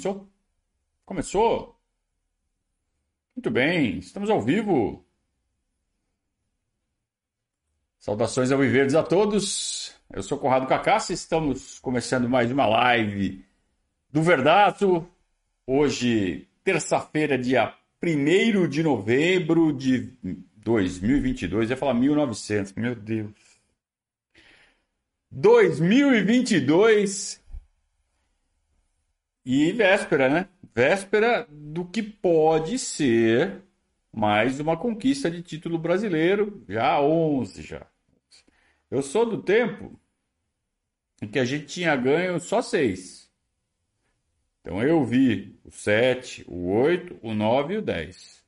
Começou? 0.00 0.28
Começou? 1.04 1.76
Muito 3.34 3.50
bem, 3.50 3.98
estamos 3.98 4.30
ao 4.30 4.40
vivo. 4.40 5.04
Saudações 7.98 8.52
ao 8.52 8.60
Viverdes 8.60 8.94
a 8.94 9.02
todos. 9.02 9.92
Eu 10.12 10.22
sou 10.22 10.38
Conrado 10.38 10.68
Cacassi, 10.68 11.14
estamos 11.14 11.80
começando 11.80 12.28
mais 12.28 12.52
uma 12.52 12.64
live 12.64 13.44
do 14.08 14.22
Verdato. 14.22 15.04
Hoje, 15.66 16.48
terça-feira, 16.62 17.36
dia 17.36 17.74
1 18.00 18.68
de 18.68 18.84
novembro 18.84 19.72
de 19.72 20.16
2022. 20.58 21.70
Eu 21.70 21.74
ia 21.74 21.76
falar 21.76 21.94
1900, 21.94 22.72
meu 22.74 22.94
Deus. 22.94 23.34
2022 25.28 27.47
e 29.50 29.72
véspera, 29.72 30.28
né? 30.28 30.46
Véspera 30.74 31.48
do 31.50 31.82
que 31.82 32.02
pode 32.02 32.78
ser 32.78 33.62
mais 34.12 34.60
uma 34.60 34.76
conquista 34.76 35.30
de 35.30 35.40
título 35.40 35.78
brasileiro, 35.78 36.62
já 36.68 37.00
11 37.00 37.62
já. 37.62 37.86
Eu 38.90 39.00
sou 39.00 39.24
do 39.24 39.42
tempo 39.42 39.98
em 41.22 41.26
que 41.26 41.38
a 41.38 41.46
gente 41.46 41.64
tinha 41.64 41.96
ganho 41.96 42.38
só 42.38 42.60
seis. 42.60 43.32
Então 44.60 44.82
eu 44.82 45.02
vi 45.02 45.58
o 45.64 45.70
7, 45.70 46.44
o 46.46 46.70
8, 46.70 47.18
o 47.22 47.32
9 47.32 47.72
e 47.72 47.78
o 47.78 47.82
10. 47.82 48.44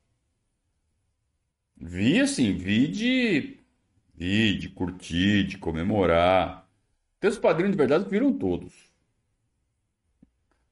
Vi 1.79 2.21
assim, 2.21 2.53
vi 2.53 2.87
de, 2.87 3.59
vi 4.15 4.59
de 4.59 4.69
curtir, 4.69 5.45
de 5.45 5.57
comemorar. 5.57 6.69
Teus 7.19 7.39
padrinhos 7.39 7.73
de 7.73 7.79
verdade 7.79 8.07
viram 8.07 8.35
todos. 8.35 8.90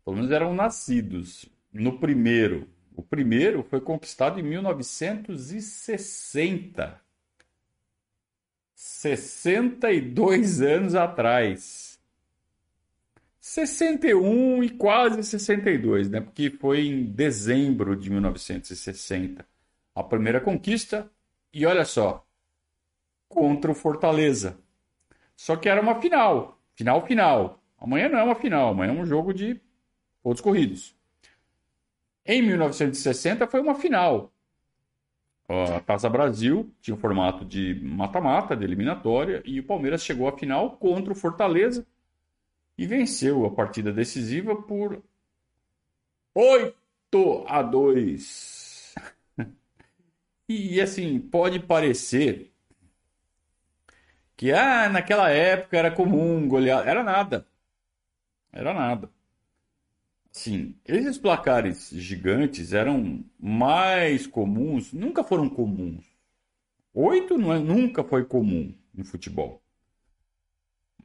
Pelo 0.08 0.16
menos 0.16 0.32
eram 0.32 0.54
nascidos 0.54 1.44
no 1.70 1.98
primeiro. 1.98 2.66
O 2.96 3.02
primeiro 3.02 3.62
foi 3.62 3.78
conquistado 3.78 4.40
em 4.40 4.42
1960. 4.42 6.98
62 8.74 10.62
anos 10.62 10.94
atrás. 10.94 12.00
61 13.38 14.64
e 14.64 14.70
quase 14.70 15.22
62, 15.22 16.08
né? 16.08 16.22
Porque 16.22 16.48
foi 16.52 16.86
em 16.86 17.04
dezembro 17.04 17.94
de 17.94 18.08
1960 18.08 19.44
a 19.94 20.02
primeira 20.02 20.40
conquista. 20.40 21.10
E 21.52 21.66
olha 21.66 21.84
só, 21.84 22.26
contra 23.28 23.70
o 23.70 23.74
Fortaleza. 23.74 24.58
Só 25.36 25.54
que 25.54 25.68
era 25.68 25.82
uma 25.82 26.00
final, 26.00 26.58
final 26.74 27.06
final. 27.06 27.62
Amanhã 27.78 28.08
não 28.08 28.18
é 28.18 28.22
uma 28.22 28.34
final, 28.34 28.70
amanhã 28.70 28.94
é 28.94 29.02
um 29.02 29.04
jogo 29.04 29.34
de 29.34 29.60
pontos 30.22 30.40
corridos. 30.40 30.94
Em 32.24 32.42
1960 32.42 33.46
foi 33.46 33.60
uma 33.60 33.74
final. 33.74 34.32
A 35.48 35.80
Taça 35.80 36.10
Brasil 36.10 36.70
tinha 36.80 36.94
o 36.94 36.98
formato 36.98 37.42
de 37.42 37.80
mata-mata, 37.82 38.54
de 38.54 38.64
eliminatória, 38.64 39.42
e 39.46 39.58
o 39.58 39.64
Palmeiras 39.64 40.04
chegou 40.04 40.28
à 40.28 40.36
final 40.36 40.76
contra 40.76 41.10
o 41.10 41.16
Fortaleza 41.16 41.86
e 42.76 42.86
venceu 42.86 43.46
a 43.46 43.50
partida 43.50 43.90
decisiva 43.90 44.54
por 44.54 45.02
8 46.34 47.44
a 47.46 47.62
2. 47.62 48.94
e 50.48 50.80
assim, 50.82 51.18
pode 51.18 51.60
parecer 51.60 52.52
que 54.36 54.52
ah, 54.52 54.88
naquela 54.88 55.30
época 55.30 55.78
era 55.78 55.90
comum 55.90 56.46
golear. 56.46 56.86
Era 56.86 57.02
nada. 57.02 57.46
Era 58.52 58.72
nada. 58.74 59.10
Sim, 60.38 60.76
esses 60.84 61.18
placares 61.18 61.90
gigantes 61.90 62.72
eram 62.72 63.24
mais 63.40 64.24
comuns, 64.24 64.92
nunca 64.92 65.24
foram 65.24 65.48
comuns. 65.48 66.04
Oito 66.94 67.36
não 67.36 67.52
é, 67.52 67.58
nunca 67.58 68.04
foi 68.04 68.24
comum 68.24 68.72
no 68.94 69.04
futebol. 69.04 69.60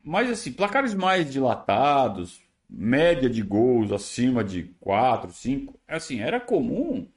Mas 0.03 0.29
assim, 0.29 0.53
placares 0.53 0.93
mais 0.93 1.31
dilatados, 1.31 2.43
média 2.69 3.27
de 3.27 3.41
gols 3.41 3.91
acima 3.91 4.43
de 4.43 4.65
4, 4.79 5.33
5, 5.33 5.79
assim, 5.87 6.19
era 6.19 6.39
comum 6.39 7.07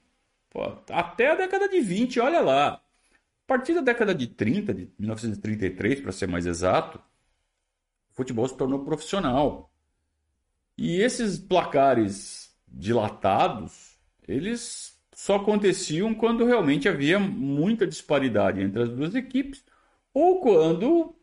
pô, 0.49 0.63
até 0.89 1.33
a 1.33 1.35
década 1.35 1.69
de 1.69 1.81
20, 1.83 2.19
olha 2.21 2.41
lá. 2.41 2.69
A 2.69 2.81
partir 3.47 3.75
da 3.75 3.83
década 3.83 4.15
de 4.15 4.27
30, 4.27 4.73
de 4.73 4.91
1933 4.99 6.01
para 6.01 6.13
ser 6.13 6.27
mais 6.27 6.47
exato, 6.47 6.99
o 8.11 8.15
futebol 8.15 8.49
se 8.49 8.57
tornou 8.57 8.83
profissional. 8.87 9.71
E 10.77 11.01
esses 11.01 11.39
placares 11.39 12.55
dilatados, 12.69 13.97
eles 14.29 14.97
só 15.15 15.37
aconteciam 15.37 16.15
quando 16.15 16.45
realmente 16.45 16.89
havia 16.89 17.19
muita 17.19 17.87
disparidade 17.87 18.61
entre 18.61 18.83
as 18.83 18.89
duas 18.91 19.15
equipes 19.15 19.65
ou 20.13 20.41
quando 20.41 21.15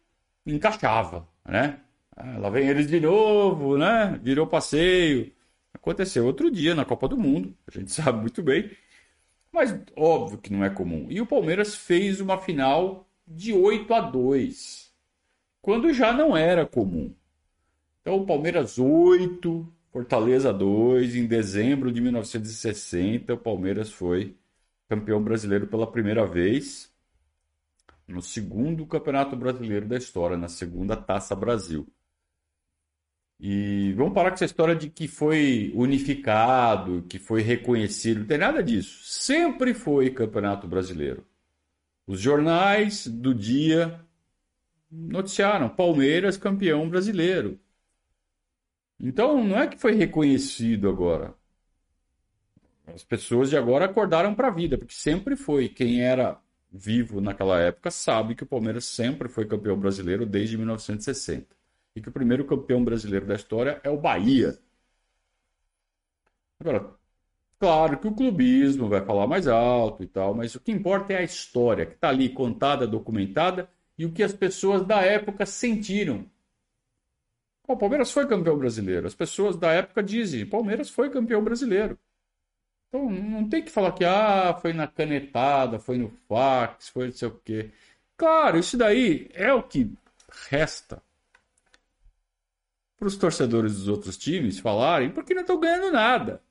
encaixava, 0.46 1.28
né? 1.46 1.80
Ah, 2.16 2.38
lá 2.38 2.50
vem 2.50 2.68
eles 2.68 2.88
de 2.88 3.00
novo, 3.00 3.78
né? 3.78 4.20
Virou 4.24 4.48
passeio. 4.48 5.32
Aconteceu 5.74 6.26
outro 6.26 6.50
dia 6.52 6.76
na 6.76 6.86
Copa 6.86 7.08
do 7.08 7.18
Mundo, 7.18 7.56
a 7.68 7.80
gente 7.80 7.92
sabe 7.94 8.20
muito 8.22 8.42
bem. 8.42 8.72
Mas 9.52 9.80
óbvio 9.96 10.40
que 10.40 10.52
não 10.52 10.64
é 10.64 10.70
comum. 10.70 11.08
E 11.10 11.22
o 11.22 11.26
Palmeiras 11.26 11.76
fez 11.76 12.20
uma 12.20 12.38
final 12.40 13.08
de 13.28 13.54
8 13.54 13.94
a 13.94 14.02
2, 14.02 14.92
quando 15.62 15.94
já 15.94 16.12
não 16.12 16.36
era 16.36 16.66
comum. 16.66 17.14
Então, 18.04 18.26
Palmeiras 18.26 18.78
8, 18.78 19.66
Fortaleza 19.90 20.52
2. 20.52 21.16
Em 21.16 21.26
dezembro 21.26 21.90
de 21.90 22.02
1960, 22.02 23.34
o 23.34 23.38
Palmeiras 23.38 23.90
foi 23.90 24.36
campeão 24.90 25.24
brasileiro 25.24 25.68
pela 25.68 25.90
primeira 25.90 26.28
vez 26.28 26.94
no 28.06 28.22
segundo 28.22 28.86
Campeonato 28.86 29.38
Brasileiro 29.38 29.88
da 29.88 29.96
história, 29.96 30.36
na 30.36 30.50
segunda 30.50 30.98
Taça 30.98 31.34
Brasil. 31.34 31.88
E 33.40 33.94
vamos 33.94 34.14
parar 34.14 34.32
com 34.32 34.36
essa 34.36 34.46
história 34.46 34.76
de 34.76 34.90
que 34.90 35.08
foi 35.08 35.72
unificado, 35.74 37.04
que 37.08 37.18
foi 37.18 37.42
reconhecido. 37.42 38.20
Não 38.20 38.28
tem 38.28 38.38
nada 38.38 38.62
disso. 38.62 39.02
Sempre 39.06 39.74
foi 39.74 40.10
Campeonato 40.10 40.68
Brasileiro. 40.68 41.26
Os 42.06 42.20
jornais 42.20 43.08
do 43.08 43.34
dia 43.34 43.98
noticiaram 44.92 45.70
Palmeiras 45.70 46.36
campeão 46.36 46.90
brasileiro. 46.90 47.58
Então, 49.00 49.44
não 49.44 49.60
é 49.60 49.68
que 49.68 49.78
foi 49.78 49.94
reconhecido 49.94 50.90
agora. 50.90 51.34
As 52.86 53.04
pessoas 53.04 53.50
de 53.50 53.58
agora 53.58 53.86
acordaram 53.86 54.36
para 54.36 54.48
a 54.50 54.52
vida, 54.52 54.78
porque 54.78 54.94
sempre 54.94 55.36
foi. 55.36 55.70
Quem 55.70 56.02
era 56.02 56.40
vivo 56.72 57.22
naquela 57.22 57.60
época 57.60 57.92
sabe 57.92 58.36
que 58.36 58.44
o 58.44 58.48
Palmeiras 58.48 58.86
sempre 58.86 59.30
foi 59.30 59.46
campeão 59.46 59.78
brasileiro 59.80 60.26
desde 60.26 60.58
1960. 60.58 61.56
E 61.96 62.02
que 62.02 62.10
o 62.10 62.12
primeiro 62.12 62.46
campeão 62.46 62.84
brasileiro 62.84 63.26
da 63.26 63.36
história 63.36 63.80
é 63.84 63.90
o 63.90 64.00
Bahia. 64.00 64.58
Agora, 66.60 66.92
claro 67.60 68.00
que 68.00 68.08
o 68.08 68.16
clubismo 68.16 68.90
vai 68.90 69.06
falar 69.06 69.28
mais 69.28 69.48
alto 69.48 70.04
e 70.04 70.08
tal, 70.08 70.34
mas 70.34 70.56
o 70.56 70.60
que 70.60 70.72
importa 70.72 71.14
é 71.14 71.18
a 71.18 71.24
história 71.24 71.86
que 71.86 71.94
está 71.94 72.10
ali 72.10 72.30
contada, 72.30 72.88
documentada 72.88 73.70
e 73.98 74.06
o 74.06 74.12
que 74.12 74.24
as 74.24 74.34
pessoas 74.34 74.86
da 74.86 75.02
época 75.02 75.46
sentiram 75.46 76.26
o 77.68 77.78
Palmeiras 77.78 78.12
foi 78.12 78.28
campeão 78.28 78.58
brasileiro. 78.58 79.08
As 79.08 79.16
pessoas 79.16 79.56
da 79.56 79.72
época 79.72 80.04
dizem: 80.04 80.46
Palmeiras 80.46 80.90
foi 80.90 81.10
campeão 81.10 81.44
brasileiro. 81.44 81.98
Então 82.90 83.10
não 83.10 83.50
tem 83.50 83.64
que 83.64 83.72
falar 83.72 83.94
que 83.94 84.06
ah, 84.06 84.54
foi 84.62 84.74
na 84.74 84.88
canetada, 84.88 85.80
foi 85.80 85.98
no 85.98 86.10
fax, 86.28 86.90
foi 86.90 87.08
não 87.08 87.14
sei 87.14 87.28
o 87.28 87.42
quê. 87.44 87.72
Claro, 88.18 88.60
isso 88.60 88.78
daí 88.78 89.30
é 89.34 89.52
o 89.54 89.64
que 89.64 89.92
resta 90.50 91.02
para 92.98 93.08
os 93.08 93.18
torcedores 93.18 93.76
dos 93.76 93.88
outros 93.88 94.18
times 94.18 94.60
falarem, 94.60 95.10
porque 95.10 95.34
não 95.34 95.42
estão 95.42 95.60
ganhando 95.60 95.92
nada. 95.92 96.42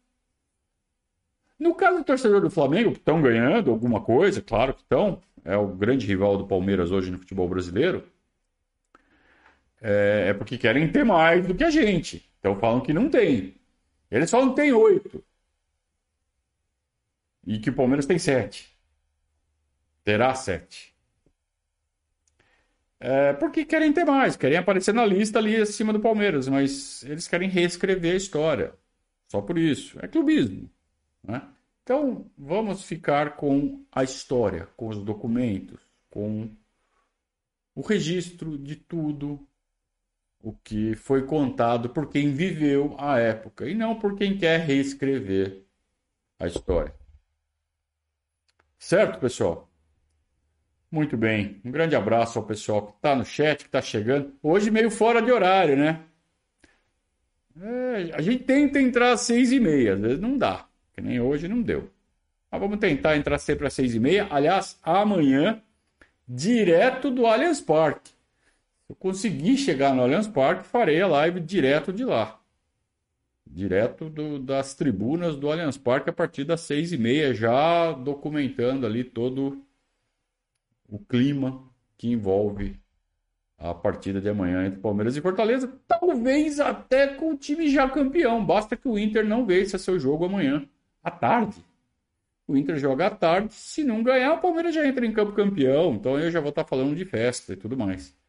No 1.58 1.74
caso 1.74 1.98
do 1.98 2.04
torcedor 2.04 2.40
do 2.40 2.50
Flamengo, 2.50 2.90
estão 2.90 3.22
ganhando 3.22 3.70
alguma 3.70 4.00
coisa, 4.00 4.42
claro 4.42 4.74
que 4.74 4.82
estão, 4.82 5.22
é 5.44 5.56
o 5.56 5.68
grande 5.68 6.06
rival 6.06 6.36
do 6.36 6.46
Palmeiras 6.46 6.90
hoje 6.90 7.10
no 7.10 7.18
futebol 7.18 7.48
brasileiro 7.48 8.04
é, 9.82 10.28
é 10.28 10.34
porque 10.34 10.56
querem 10.56 10.90
ter 10.90 11.04
mais 11.04 11.46
do 11.46 11.54
que 11.54 11.64
a 11.64 11.70
gente. 11.70 12.30
Então 12.38 12.58
falam 12.58 12.80
que 12.80 12.92
não 12.92 13.10
tem. 13.10 13.54
Eles 14.10 14.30
falam 14.30 14.50
que 14.50 14.56
tem 14.56 14.72
oito. 14.72 15.22
E 17.44 17.58
que 17.58 17.70
o 17.70 17.74
Palmeiras 17.74 18.06
tem 18.06 18.18
sete. 18.18 18.70
Terá 20.04 20.34
sete. 20.34 20.94
É 23.00 23.32
porque 23.32 23.64
querem 23.64 23.92
ter 23.92 24.04
mais, 24.04 24.36
querem 24.36 24.56
aparecer 24.56 24.94
na 24.94 25.04
lista 25.04 25.40
ali 25.40 25.56
acima 25.56 25.92
do 25.92 25.98
Palmeiras, 25.98 26.46
mas 26.46 27.02
eles 27.02 27.26
querem 27.26 27.48
reescrever 27.48 28.12
a 28.12 28.16
história. 28.16 28.74
Só 29.26 29.42
por 29.42 29.58
isso. 29.58 29.98
É 30.00 30.06
clubismo. 30.06 30.70
Né? 31.22 31.42
Então 31.82 32.30
vamos 32.38 32.84
ficar 32.84 33.34
com 33.34 33.84
a 33.90 34.04
história, 34.04 34.68
com 34.76 34.88
os 34.88 35.02
documentos, 35.02 35.80
com 36.10 36.48
o 37.74 37.80
registro 37.80 38.56
de 38.56 38.76
tudo 38.76 39.44
o 40.42 40.52
que 40.52 40.94
foi 40.96 41.24
contado 41.24 41.90
por 41.90 42.10
quem 42.10 42.32
viveu 42.32 42.96
a 42.98 43.18
época 43.18 43.68
e 43.68 43.74
não 43.74 43.98
por 43.98 44.16
quem 44.16 44.36
quer 44.36 44.60
reescrever 44.60 45.62
a 46.38 46.46
história. 46.46 46.92
Certo, 48.78 49.20
pessoal? 49.20 49.70
Muito 50.90 51.16
bem. 51.16 51.60
Um 51.64 51.70
grande 51.70 51.94
abraço 51.94 52.38
ao 52.38 52.44
pessoal 52.44 52.88
que 52.88 52.96
está 52.96 53.14
no 53.14 53.24
chat, 53.24 53.58
que 53.60 53.68
está 53.68 53.80
chegando. 53.80 54.34
Hoje 54.42 54.70
meio 54.70 54.90
fora 54.90 55.22
de 55.22 55.30
horário, 55.30 55.76
né? 55.76 56.00
É, 57.60 58.14
a 58.14 58.20
gente 58.20 58.44
tenta 58.44 58.80
entrar 58.80 59.12
às 59.12 59.20
seis 59.20 59.52
e 59.52 59.60
meia, 59.60 59.94
às 59.94 60.00
vezes 60.00 60.20
não 60.20 60.36
dá. 60.36 60.66
Que 60.92 61.00
nem 61.00 61.20
hoje 61.20 61.46
não 61.48 61.62
deu. 61.62 61.88
Mas 62.50 62.60
vamos 62.60 62.78
tentar 62.78 63.16
entrar 63.16 63.38
sempre 63.38 63.66
às 63.66 63.72
seis 63.72 63.94
e 63.94 64.00
meia. 64.00 64.26
Aliás, 64.30 64.78
amanhã, 64.82 65.62
direto 66.28 67.10
do 67.10 67.26
Allianz 67.26 67.60
Parque. 67.60 68.12
Eu 68.92 68.96
conseguir 68.96 69.56
chegar 69.56 69.94
no 69.94 70.02
Allianz 70.02 70.28
Parque, 70.28 70.66
farei 70.66 71.00
a 71.00 71.06
live 71.06 71.40
direto 71.40 71.90
de 71.90 72.04
lá. 72.04 72.38
Direto 73.46 74.10
do, 74.10 74.38
das 74.38 74.74
tribunas 74.74 75.34
do 75.34 75.50
Allianz 75.50 75.78
Parque 75.78 76.10
a 76.10 76.12
partir 76.12 76.44
das 76.44 76.60
seis 76.60 76.92
e 76.92 76.98
meia, 76.98 77.32
já 77.32 77.92
documentando 77.92 78.84
ali 78.84 79.02
todo 79.02 79.64
o 80.86 80.98
clima 80.98 81.64
que 81.96 82.12
envolve 82.12 82.78
a 83.56 83.72
partida 83.72 84.20
de 84.20 84.28
amanhã 84.28 84.66
entre 84.66 84.80
Palmeiras 84.80 85.16
e 85.16 85.22
Fortaleza, 85.22 85.72
talvez 85.88 86.60
até 86.60 87.06
com 87.06 87.30
o 87.30 87.36
time 87.36 87.70
já 87.70 87.88
campeão. 87.88 88.44
Basta 88.44 88.76
que 88.76 88.88
o 88.88 88.98
Inter 88.98 89.24
não 89.24 89.46
vença 89.46 89.78
seu 89.78 89.98
jogo 89.98 90.26
amanhã 90.26 90.68
à 91.02 91.10
tarde. 91.10 91.64
O 92.46 92.54
Inter 92.58 92.76
joga 92.76 93.06
à 93.06 93.10
tarde, 93.10 93.54
se 93.54 93.84
não 93.84 94.02
ganhar, 94.02 94.34
o 94.34 94.40
Palmeiras 94.42 94.74
já 94.74 94.86
entra 94.86 95.06
em 95.06 95.12
campo 95.14 95.32
campeão. 95.32 95.94
Então 95.94 96.18
eu 96.18 96.30
já 96.30 96.40
vou 96.40 96.50
estar 96.50 96.66
falando 96.66 96.94
de 96.94 97.06
festa 97.06 97.54
e 97.54 97.56
tudo 97.56 97.74
mais. 97.74 98.20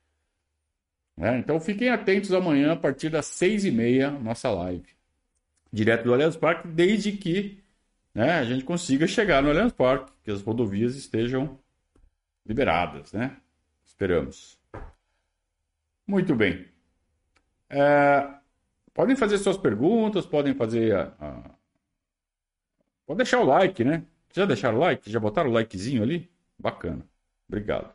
É, 1.17 1.37
então 1.37 1.59
fiquem 1.59 1.89
atentos 1.89 2.33
amanhã 2.33 2.73
a 2.73 2.75
partir 2.75 3.09
das 3.09 3.27
seis 3.27 3.65
e 3.65 3.71
meia 3.71 4.09
nossa 4.09 4.49
live, 4.49 4.87
direto 5.71 6.05
do 6.05 6.13
Allianz 6.13 6.35
Parque, 6.35 6.67
desde 6.67 7.11
que 7.11 7.63
né, 8.13 8.33
a 8.39 8.43
gente 8.43 8.63
consiga 8.63 9.07
chegar 9.07 9.41
no 9.41 9.49
Allianz 9.49 9.71
Parque, 9.71 10.11
que 10.23 10.31
as 10.31 10.41
rodovias 10.41 10.95
estejam 10.95 11.57
liberadas, 12.45 13.13
né? 13.13 13.37
Esperamos. 13.85 14.59
Muito 16.05 16.35
bem. 16.35 16.67
É, 17.69 18.29
podem 18.93 19.15
fazer 19.15 19.37
suas 19.37 19.57
perguntas, 19.57 20.25
podem 20.25 20.53
fazer 20.53 20.95
a, 20.95 21.13
a... 21.19 21.51
Pode 23.05 23.17
deixar 23.17 23.39
o 23.39 23.45
like, 23.45 23.83
né? 23.83 24.03
Já 24.33 24.45
deixaram 24.45 24.77
o 24.77 24.79
like? 24.79 25.09
Já 25.09 25.19
botaram 25.19 25.49
o 25.49 25.53
likezinho 25.53 26.03
ali? 26.03 26.29
Bacana. 26.57 27.05
Obrigado. 27.47 27.93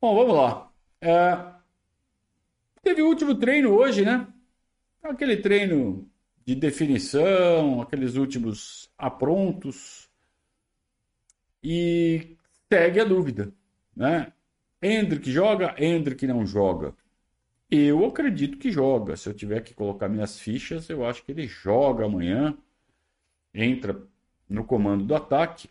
Bom, 0.00 0.14
vamos 0.14 0.34
lá. 0.34 0.71
É... 1.02 1.52
Teve 2.80 3.02
o 3.02 3.08
último 3.08 3.34
treino 3.34 3.70
hoje, 3.70 4.04
né? 4.04 4.26
Aquele 5.02 5.36
treino 5.36 6.08
de 6.46 6.54
definição, 6.54 7.82
aqueles 7.82 8.14
últimos 8.14 8.88
aprontos. 8.96 10.08
E 11.62 12.36
segue 12.72 13.00
a 13.00 13.04
dúvida, 13.04 13.52
né? 13.94 14.32
Hendrick 14.80 15.30
joga, 15.30 15.74
Hendrick 15.76 16.26
não 16.26 16.46
joga. 16.46 16.94
Eu 17.70 18.04
acredito 18.04 18.58
que 18.58 18.70
joga. 18.70 19.16
Se 19.16 19.28
eu 19.28 19.34
tiver 19.34 19.60
que 19.62 19.74
colocar 19.74 20.08
minhas 20.08 20.38
fichas, 20.38 20.88
eu 20.88 21.04
acho 21.04 21.24
que 21.24 21.32
ele 21.32 21.46
joga 21.46 22.04
amanhã. 22.04 22.56
Entra 23.54 24.00
no 24.48 24.64
comando 24.64 25.04
do 25.04 25.14
ataque. 25.14 25.68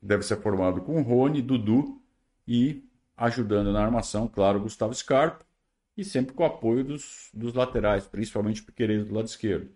Deve 0.00 0.22
ser 0.22 0.40
formado 0.40 0.82
com 0.82 1.02
Rony, 1.02 1.42
Dudu 1.42 2.00
e 2.46 2.87
ajudando 3.18 3.72
na 3.72 3.84
armação, 3.84 4.28
claro, 4.28 4.60
Gustavo 4.60 4.94
Scarpa. 4.94 5.44
E 5.96 6.04
sempre 6.04 6.32
com 6.32 6.44
o 6.44 6.46
apoio 6.46 6.84
dos, 6.84 7.28
dos 7.34 7.54
laterais, 7.54 8.06
principalmente 8.06 8.62
o 8.62 8.64
Piqueires 8.64 9.04
do 9.04 9.14
lado 9.14 9.26
esquerdo. 9.26 9.68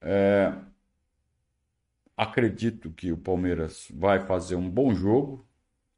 É... 0.00 0.52
Acredito 2.16 2.90
que 2.90 3.12
o 3.12 3.16
Palmeiras 3.16 3.86
vai 3.94 4.26
fazer 4.26 4.56
um 4.56 4.68
bom 4.68 4.92
jogo. 4.92 5.46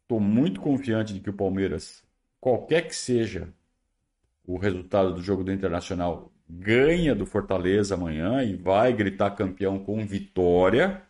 Estou 0.02 0.20
muito 0.20 0.60
confiante 0.60 1.14
de 1.14 1.20
que 1.20 1.30
o 1.30 1.34
Palmeiras, 1.34 2.04
qualquer 2.38 2.82
que 2.86 2.94
seja 2.94 3.48
o 4.46 4.58
resultado 4.58 5.14
do 5.14 5.22
jogo 5.22 5.42
do 5.42 5.52
Internacional, 5.52 6.30
ganha 6.48 7.14
do 7.14 7.26
Fortaleza 7.26 7.94
amanhã 7.94 8.44
e 8.44 8.54
vai 8.56 8.92
gritar 8.92 9.30
campeão 9.30 9.78
com 9.82 10.04
vitória. 10.06 11.02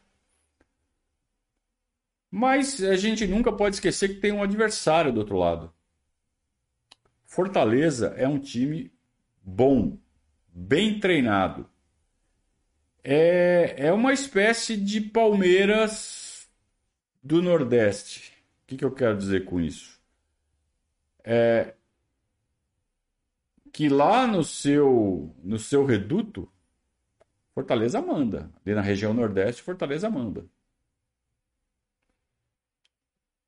Mas 2.37 2.83
a 2.83 2.97
gente 2.97 3.29
nunca 3.29 3.53
pode 3.53 3.77
esquecer 3.77 4.09
que 4.09 4.21
tem 4.21 4.33
um 4.33 4.43
adversário 4.43 5.13
do 5.13 5.21
outro 5.21 5.37
lado. 5.37 5.73
Fortaleza 7.25 8.09
é 8.17 8.27
um 8.27 8.41
time 8.41 8.93
bom, 9.41 9.97
bem 10.49 10.99
treinado. 10.99 11.71
É, 13.05 13.77
é 13.87 13.93
uma 13.93 14.13
espécie 14.13 14.77
de 14.77 15.01
Palmeiras 15.01 16.51
do 17.23 17.41
Nordeste. 17.41 18.33
O 18.65 18.67
que, 18.67 18.79
que 18.79 18.85
eu 18.85 18.91
quero 18.91 19.17
dizer 19.17 19.45
com 19.45 19.61
isso? 19.61 20.01
É 21.23 21.75
que 23.73 23.89
lá 23.89 24.27
no 24.27 24.43
seu, 24.43 25.33
no 25.41 25.61
seu 25.61 25.87
reduto, 25.87 26.51
Fortaleza 27.55 28.03
manda. 28.03 28.51
Ali 28.67 28.75
na 28.75 28.83
região 28.83 29.15
Nordeste, 29.15 29.63
Fortaleza 29.63 30.11
manda. 30.11 30.45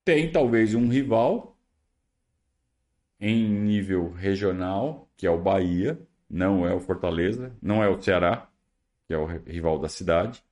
Tem 0.07 0.33
talvez 0.33 0.75
um 0.75 0.89
rival 0.89 1.55
em 3.21 3.47
nível 3.47 4.11
regional, 4.11 5.07
que 5.19 5.27
é 5.27 5.31
o 5.31 5.39
Bahia, 5.39 6.01
não 6.31 6.67
é 6.67 6.73
o 6.73 6.81
Fortaleza, 6.81 7.55
não 7.61 7.85
é 7.85 7.89
o 7.91 8.01
Ceará, 8.01 8.49
que 9.07 9.13
é 9.13 9.19
o 9.19 9.27
rival 9.27 9.79
da 9.79 9.89
cidade. 9.91 10.43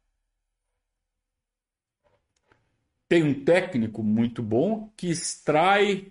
tem 3.15 3.23
um 3.23 3.45
técnico 3.45 4.03
muito 4.03 4.43
bom 4.43 4.91
que 4.97 5.09
extrai 5.09 6.11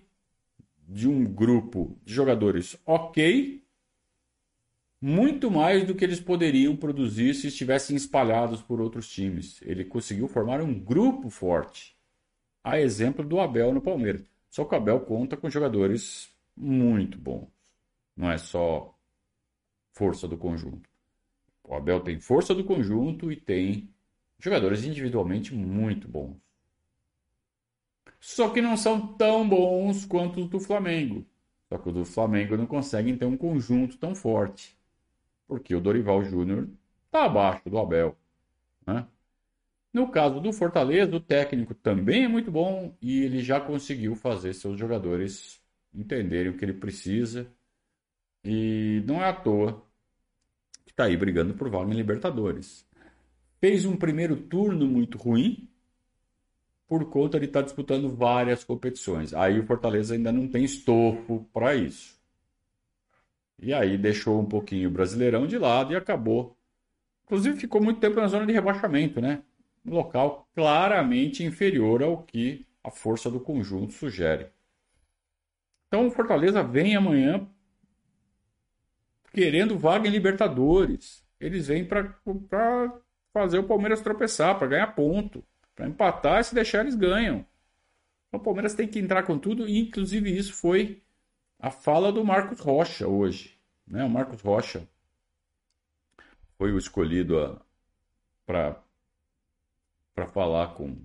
de 0.88 1.06
um 1.06 1.22
grupo 1.22 1.98
de 2.02 2.14
jogadores 2.14 2.78
ok 2.86 3.62
muito 5.02 5.50
mais 5.50 5.86
do 5.86 5.94
que 5.94 6.02
eles 6.02 6.18
poderiam 6.18 6.74
produzir 6.74 7.34
se 7.34 7.48
estivessem 7.48 7.94
espalhados 7.94 8.62
por 8.62 8.80
outros 8.80 9.06
times. 9.06 9.60
Ele 9.60 9.84
conseguiu 9.84 10.26
formar 10.26 10.62
um 10.62 10.72
grupo 10.72 11.28
forte. 11.28 11.93
A 12.64 12.80
exemplo 12.80 13.24
do 13.24 13.38
Abel 13.38 13.72
no 13.72 13.80
Palmeiras. 13.80 14.24
Só 14.50 14.64
que 14.64 14.74
o 14.74 14.78
Abel 14.78 15.00
conta 15.00 15.36
com 15.36 15.48
jogadores 15.48 16.34
muito 16.56 17.18
bons. 17.18 17.48
Não 18.16 18.30
é 18.30 18.38
só 18.38 18.92
força 19.92 20.26
do 20.26 20.36
conjunto. 20.36 20.88
O 21.62 21.74
Abel 21.74 22.00
tem 22.00 22.18
força 22.18 22.54
do 22.54 22.64
conjunto 22.64 23.30
e 23.30 23.36
tem 23.36 23.88
jogadores 24.40 24.84
individualmente 24.84 25.54
muito 25.54 26.08
bons 26.08 26.44
só 28.24 28.48
que 28.48 28.62
não 28.62 28.74
são 28.74 29.06
tão 29.06 29.46
bons 29.46 30.06
quanto 30.06 30.40
os 30.40 30.48
do 30.48 30.58
Flamengo. 30.58 31.26
Só 31.68 31.76
que 31.76 31.88
os 31.90 31.94
do 31.94 32.04
Flamengo 32.06 32.56
não 32.56 32.64
conseguem 32.64 33.18
ter 33.18 33.26
um 33.26 33.36
conjunto 33.36 33.98
tão 33.98 34.14
forte, 34.14 34.74
porque 35.46 35.74
o 35.74 35.80
Dorival 35.80 36.24
Júnior 36.24 36.66
está 37.04 37.26
abaixo 37.26 37.68
do 37.68 37.78
Abel. 37.78 38.16
Né? 38.86 39.06
No 39.94 40.10
caso 40.10 40.40
do 40.40 40.52
Fortaleza, 40.52 41.14
o 41.14 41.20
técnico 41.20 41.72
também 41.72 42.24
é 42.24 42.28
muito 42.28 42.50
bom 42.50 42.96
e 43.00 43.22
ele 43.22 43.40
já 43.40 43.60
conseguiu 43.60 44.16
fazer 44.16 44.52
seus 44.52 44.76
jogadores 44.76 45.62
entenderem 45.94 46.50
o 46.50 46.56
que 46.56 46.64
ele 46.64 46.74
precisa. 46.74 47.46
E 48.44 49.04
não 49.06 49.22
é 49.22 49.28
à 49.28 49.32
toa 49.32 49.86
que 50.84 50.90
está 50.90 51.04
aí 51.04 51.16
brigando 51.16 51.54
por 51.54 51.70
vaga 51.70 51.92
em 51.92 51.96
Libertadores. 51.96 52.84
Fez 53.60 53.84
um 53.84 53.96
primeiro 53.96 54.36
turno 54.36 54.84
muito 54.88 55.16
ruim, 55.16 55.70
por 56.88 57.08
conta 57.08 57.38
de 57.38 57.46
estar 57.46 57.62
disputando 57.62 58.14
várias 58.14 58.64
competições. 58.64 59.32
Aí 59.32 59.60
o 59.60 59.64
Fortaleza 59.64 60.14
ainda 60.14 60.32
não 60.32 60.48
tem 60.48 60.64
estofo 60.64 61.48
para 61.52 61.76
isso. 61.76 62.20
E 63.60 63.72
aí 63.72 63.96
deixou 63.96 64.40
um 64.40 64.44
pouquinho 64.44 64.88
o 64.88 64.92
Brasileirão 64.92 65.46
de 65.46 65.56
lado 65.56 65.92
e 65.92 65.96
acabou. 65.96 66.58
Inclusive 67.24 67.60
ficou 67.60 67.80
muito 67.80 68.00
tempo 68.00 68.16
na 68.16 68.26
zona 68.26 68.44
de 68.44 68.52
rebaixamento, 68.52 69.20
né? 69.20 69.42
Local 69.84 70.48
claramente 70.54 71.44
inferior 71.44 72.02
ao 72.02 72.22
que 72.22 72.66
a 72.82 72.90
força 72.90 73.30
do 73.30 73.40
conjunto 73.40 73.92
sugere. 73.92 74.48
Então 75.88 76.06
o 76.06 76.10
Fortaleza 76.10 76.62
vem 76.62 76.96
amanhã 76.96 77.48
querendo 79.32 79.78
vaga 79.78 80.08
em 80.08 80.12
Libertadores. 80.12 81.24
Eles 81.40 81.66
vêm 81.66 81.84
para 81.84 82.16
fazer 83.32 83.58
o 83.58 83.64
Palmeiras 83.64 84.00
tropeçar, 84.00 84.56
para 84.58 84.68
ganhar 84.68 84.94
ponto. 84.94 85.44
Para 85.74 85.88
empatar, 85.88 86.42
se 86.44 86.54
deixar, 86.54 86.80
eles 86.80 86.94
ganham. 86.94 87.44
Então, 88.28 88.40
o 88.40 88.42
Palmeiras 88.42 88.74
tem 88.74 88.86
que 88.86 88.98
entrar 88.98 89.24
com 89.24 89.38
tudo, 89.38 89.68
e 89.68 89.78
inclusive 89.78 90.36
isso 90.36 90.52
foi 90.54 91.02
a 91.58 91.70
fala 91.70 92.12
do 92.12 92.24
Marcos 92.24 92.60
Rocha 92.60 93.08
hoje. 93.08 93.58
Né? 93.86 94.04
O 94.04 94.10
Marcos 94.10 94.40
Rocha 94.40 94.88
foi 96.56 96.72
o 96.72 96.78
escolhido 96.78 97.60
para 98.46 98.80
falar 100.26 100.74
com, 100.74 100.96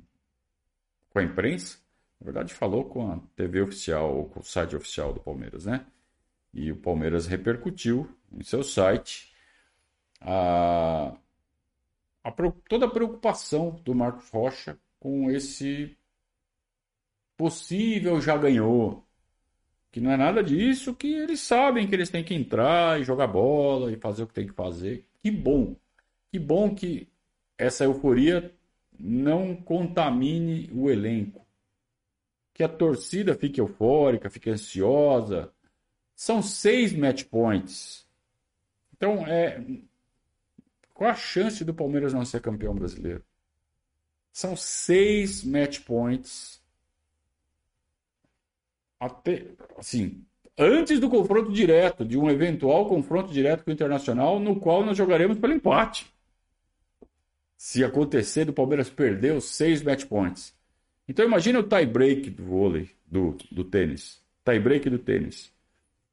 com 1.09 1.19
a 1.19 1.23
imprensa. 1.23 1.79
Na 2.19 2.25
verdade, 2.25 2.53
falou 2.53 2.85
com 2.85 3.11
a 3.11 3.19
TV 3.35 3.61
oficial, 3.61 4.25
com 4.25 4.41
o 4.41 4.43
site 4.43 4.75
oficial 4.75 5.13
do 5.13 5.19
Palmeiras, 5.19 5.65
né? 5.65 5.85
E 6.53 6.71
o 6.71 6.77
Palmeiras 6.77 7.27
repercutiu 7.27 8.09
em 8.31 8.43
seu 8.43 8.63
site 8.63 9.33
a, 10.21 11.15
a, 12.23 12.31
toda 12.67 12.85
a 12.85 12.91
preocupação 12.91 13.79
do 13.83 13.95
Marcos 13.95 14.29
Rocha 14.29 14.77
com 14.99 15.31
esse 15.31 15.97
possível 17.37 18.19
já 18.19 18.37
ganhou. 18.37 19.05
Que 19.91 19.99
não 20.01 20.11
é 20.11 20.17
nada 20.17 20.43
disso, 20.43 20.93
que 20.93 21.07
eles 21.13 21.39
sabem 21.39 21.87
que 21.87 21.95
eles 21.95 22.09
têm 22.09 22.23
que 22.23 22.35
entrar 22.35 22.99
e 22.99 23.03
jogar 23.03 23.27
bola 23.27 23.91
e 23.91 23.97
fazer 23.97 24.23
o 24.23 24.27
que 24.27 24.33
tem 24.33 24.45
que 24.45 24.53
fazer. 24.53 25.07
Que 25.23 25.31
bom. 25.31 25.75
Que 26.31 26.37
bom 26.37 26.75
que 26.75 27.07
essa 27.57 27.85
euforia 27.85 28.53
não 28.99 29.55
contamine 29.55 30.69
o 30.73 30.89
elenco. 30.89 31.47
Que 32.53 32.63
a 32.63 32.67
torcida 32.67 33.33
fique 33.35 33.61
eufórica, 33.61 34.29
fique 34.29 34.49
ansiosa. 34.49 35.51
São 36.13 36.41
seis 36.41 36.91
match 36.91 37.23
points. 37.23 38.05
Então, 38.93 39.25
é, 39.25 39.63
qual 40.93 41.09
a 41.09 41.15
chance 41.15 41.63
do 41.63 41.73
Palmeiras 41.73 42.13
não 42.13 42.25
ser 42.25 42.41
campeão 42.41 42.75
brasileiro? 42.75 43.23
São 44.33 44.57
seis 44.57 45.43
match 45.43 45.79
points. 45.79 46.61
Até, 48.99 49.45
assim, 49.77 50.25
antes 50.57 50.99
do 50.99 51.09
confronto 51.09 51.53
direto, 51.53 52.03
de 52.03 52.17
um 52.17 52.29
eventual 52.29 52.89
confronto 52.89 53.31
direto 53.31 53.63
com 53.63 53.71
o 53.71 53.73
Internacional, 53.73 54.41
no 54.41 54.59
qual 54.59 54.85
nós 54.85 54.97
jogaremos 54.97 55.39
pelo 55.39 55.53
empate. 55.53 56.13
Se 57.59 57.83
acontecer 57.83 58.45
do 58.45 58.53
Palmeiras 58.53 58.89
perder 58.89 59.33
os 59.33 59.43
seis 59.43 59.83
match 59.83 60.05
points. 60.05 60.57
Então 61.05 61.25
imagina 61.25 61.59
o 61.59 61.63
tie 61.63 61.85
break 61.85 62.29
do 62.29 62.45
vôlei, 62.45 62.89
do, 63.05 63.35
do 63.51 63.65
tênis. 63.65 64.23
Tie 64.45 64.57
break 64.61 64.89
do 64.89 64.97
tênis. 64.97 65.51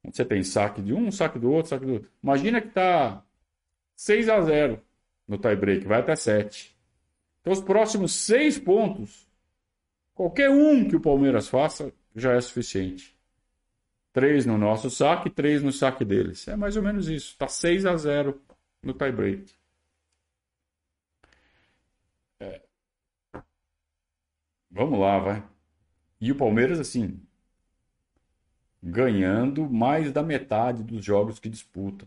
Você 0.03 0.25
tem 0.25 0.43
saque 0.43 0.83
de 0.83 0.93
um, 0.93 1.09
saque 1.13 1.39
do 1.39 1.53
outro, 1.53 1.69
saque 1.71 1.87
do 1.87 1.93
outro. 1.93 2.11
Imagina 2.21 2.61
que 2.61 2.67
está 2.67 3.25
6 3.95 4.29
a 4.29 4.41
0 4.41 4.81
no 5.29 5.39
tie 5.39 5.55
break, 5.55 5.87
vai 5.87 6.01
até 6.01 6.17
7. 6.17 6.77
Então 7.41 7.53
os 7.53 7.61
próximos 7.61 8.13
seis 8.13 8.59
pontos, 8.59 9.25
qualquer 10.17 10.51
um 10.51 10.89
que 10.89 10.97
o 10.97 11.01
Palmeiras 11.01 11.47
faça, 11.47 11.93
já 12.13 12.33
é 12.33 12.41
suficiente. 12.41 13.17
Três 14.13 14.45
no 14.45 14.59
nosso 14.59 14.91
saque, 14.91 15.31
três 15.31 15.63
no 15.63 15.71
saque 15.71 16.05
deles. 16.05 16.49
É 16.49 16.57
mais 16.57 16.77
ou 16.77 16.83
menos 16.83 17.09
isso. 17.09 17.31
Está 17.31 17.47
6 17.47 17.87
a 17.87 17.97
0 17.97 18.41
no 18.83 18.93
tie 18.93 19.13
break. 19.13 19.55
Vamos 24.77 25.01
lá, 25.01 25.19
vai. 25.19 25.43
E 26.21 26.31
o 26.31 26.37
Palmeiras, 26.37 26.79
assim, 26.79 27.19
ganhando 28.83 29.71
mais 29.71 30.13
da 30.13 30.23
metade 30.23 30.83
dos 30.83 31.03
jogos 31.03 31.39
que 31.39 31.49
disputa. 31.49 32.07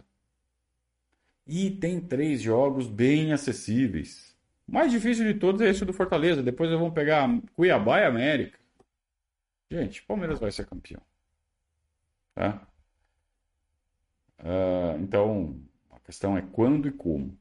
E 1.48 1.72
tem 1.72 2.00
três 2.00 2.40
jogos 2.44 2.86
bem 2.86 3.34
acessíveis. 3.34 4.38
O 4.68 4.74
mais 4.74 4.92
difícil 4.92 5.26
de 5.26 5.40
todos 5.40 5.62
é 5.62 5.70
esse 5.70 5.84
do 5.84 5.92
Fortaleza. 5.92 6.44
Depois 6.44 6.70
vão 6.70 6.92
pegar 6.92 7.28
Cuiabá 7.56 8.02
e 8.02 8.06
América. 8.06 8.60
Gente, 9.72 10.04
Palmeiras 10.04 10.40
vai 10.40 10.52
ser 10.52 10.68
campeão. 10.68 11.02
Tá? 12.36 12.68
Uh, 14.38 15.02
então, 15.02 15.60
a 15.90 16.00
questão 16.02 16.38
é 16.38 16.44
quando 16.44 16.88
e 16.88 16.92
como. 16.92 17.36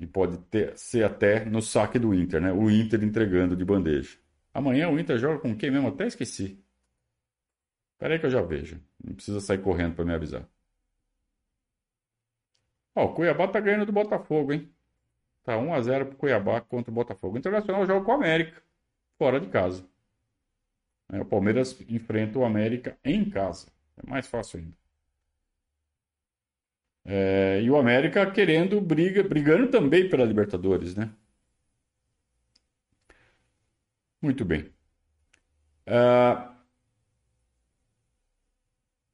E 0.00 0.06
pode 0.06 0.38
ter, 0.38 0.76
ser 0.78 1.04
até 1.04 1.44
no 1.44 1.60
saque 1.60 1.98
do 1.98 2.14
Inter, 2.14 2.40
né? 2.40 2.50
O 2.50 2.70
Inter 2.70 3.04
entregando 3.04 3.54
de 3.54 3.64
bandeja. 3.64 4.16
Amanhã 4.52 4.88
o 4.88 4.98
Inter 4.98 5.18
joga 5.18 5.38
com 5.38 5.54
quem 5.54 5.70
mesmo? 5.70 5.88
Até 5.88 6.06
esqueci. 6.06 6.58
Espera 7.92 8.14
aí 8.14 8.18
que 8.18 8.24
eu 8.24 8.30
já 8.30 8.40
vejo. 8.40 8.80
Não 9.04 9.14
precisa 9.14 9.40
sair 9.40 9.58
correndo 9.58 9.94
para 9.94 10.06
me 10.06 10.14
avisar. 10.14 10.48
Ó, 12.94 13.04
o 13.04 13.14
Cuiabá 13.14 13.46
tá 13.46 13.60
ganhando 13.60 13.84
do 13.84 13.92
Botafogo, 13.92 14.54
hein? 14.54 14.72
Tá 15.44 15.58
1 15.58 15.74
a 15.74 15.82
0 15.82 16.06
pro 16.06 16.16
Cuiabá 16.16 16.62
contra 16.62 16.90
o 16.90 16.94
Botafogo. 16.94 17.34
O 17.36 17.38
Internacional 17.38 17.86
joga 17.86 18.04
com 18.04 18.12
o 18.12 18.14
América, 18.14 18.62
fora 19.18 19.38
de 19.38 19.48
casa. 19.48 19.86
É, 21.12 21.20
o 21.20 21.26
Palmeiras 21.26 21.78
enfrenta 21.88 22.38
o 22.38 22.44
América 22.44 22.98
em 23.04 23.28
casa. 23.28 23.68
É 23.96 24.08
mais 24.08 24.26
fácil 24.26 24.60
ainda. 24.60 24.76
É, 27.04 27.60
e 27.62 27.70
o 27.70 27.76
América 27.76 28.30
querendo 28.30 28.80
briga, 28.80 29.22
brigando 29.22 29.68
também 29.70 30.08
pela 30.08 30.24
Libertadores, 30.24 30.94
né? 30.94 31.10
Muito 34.20 34.44
bem. 34.44 34.72
Uh, 35.86 36.50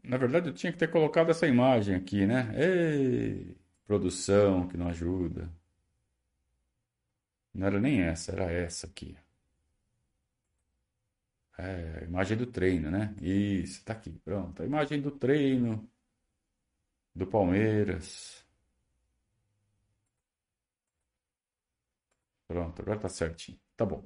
na 0.03 0.17
verdade, 0.17 0.49
eu 0.49 0.55
tinha 0.55 0.73
que 0.73 0.79
ter 0.79 0.89
colocado 0.91 1.31
essa 1.31 1.47
imagem 1.47 1.95
aqui, 1.95 2.27
né? 2.27 2.51
Ei, 2.57 3.57
produção 3.87 4.67
que 4.69 4.77
não 4.77 4.89
ajuda. 4.89 5.51
Não 7.53 7.67
era 7.67 7.81
nem 7.81 8.03
essa, 8.03 8.31
era 8.33 8.45
essa 8.53 8.87
aqui. 8.87 9.17
É, 11.59 12.01
a 12.03 12.05
imagem 12.05 12.37
do 12.37 12.47
treino, 12.47 12.91
né? 12.91 13.15
Isso, 13.21 13.83
tá 13.85 13.95
aqui, 13.95 14.11
pronto. 14.25 14.63
A 14.63 14.67
imagem 14.67 15.01
do 15.01 15.11
treino 15.11 15.89
do 17.17 17.27
Palmeiras. 17.27 18.45
Pronto, 22.47 22.83
agora 22.83 22.99
tá 23.01 23.09
certinho. 23.09 23.59
Tá 23.77 23.85
bom. 23.85 24.05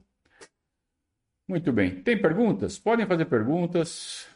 Muito 1.46 1.72
bem. 1.72 2.02
Tem 2.02 2.20
perguntas? 2.20 2.78
Podem 2.78 3.06
fazer 3.06 3.26
perguntas. 3.26 4.28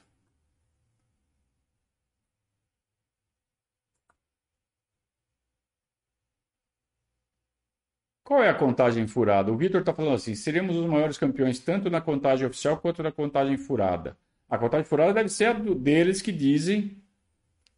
Qual 8.25 8.43
é 8.43 8.49
a 8.49 8.55
contagem 8.55 9.07
furada? 9.07 9.53
O 9.53 9.57
Vitor 9.57 9.81
está 9.81 9.95
falando 9.95 10.15
assim: 10.15 10.35
seremos 10.35 10.77
os 10.77 10.87
maiores 10.87 11.19
campeões 11.19 11.59
tanto 11.61 11.89
na 11.91 12.01
contagem 12.01 12.47
oficial 12.47 12.79
quanto 12.79 13.03
na 13.03 13.13
contagem 13.13 13.57
furada. 13.57 14.19
A 14.49 14.59
contagem 14.59 14.87
furada 14.87 15.13
deve 15.15 15.29
ser 15.29 15.47
a 15.47 15.53
do, 15.53 15.75
deles 15.75 16.21
que 16.23 16.33
dizem 16.33 17.03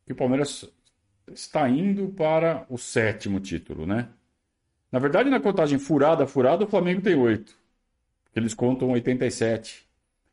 que 0.06 0.12
o 0.12 0.16
Palmeiras 0.16 0.64
está 1.32 1.68
indo 1.68 2.08
para 2.08 2.66
o 2.68 2.78
sétimo 2.78 3.40
título, 3.40 3.86
né? 3.86 4.08
Na 4.90 4.98
verdade, 4.98 5.30
na 5.30 5.40
contagem 5.40 5.78
furada, 5.78 6.26
furada, 6.26 6.64
o 6.64 6.68
Flamengo 6.68 7.02
tem 7.02 7.14
oito. 7.14 7.58
Eles 8.34 8.54
contam 8.54 8.90
87. 8.90 9.86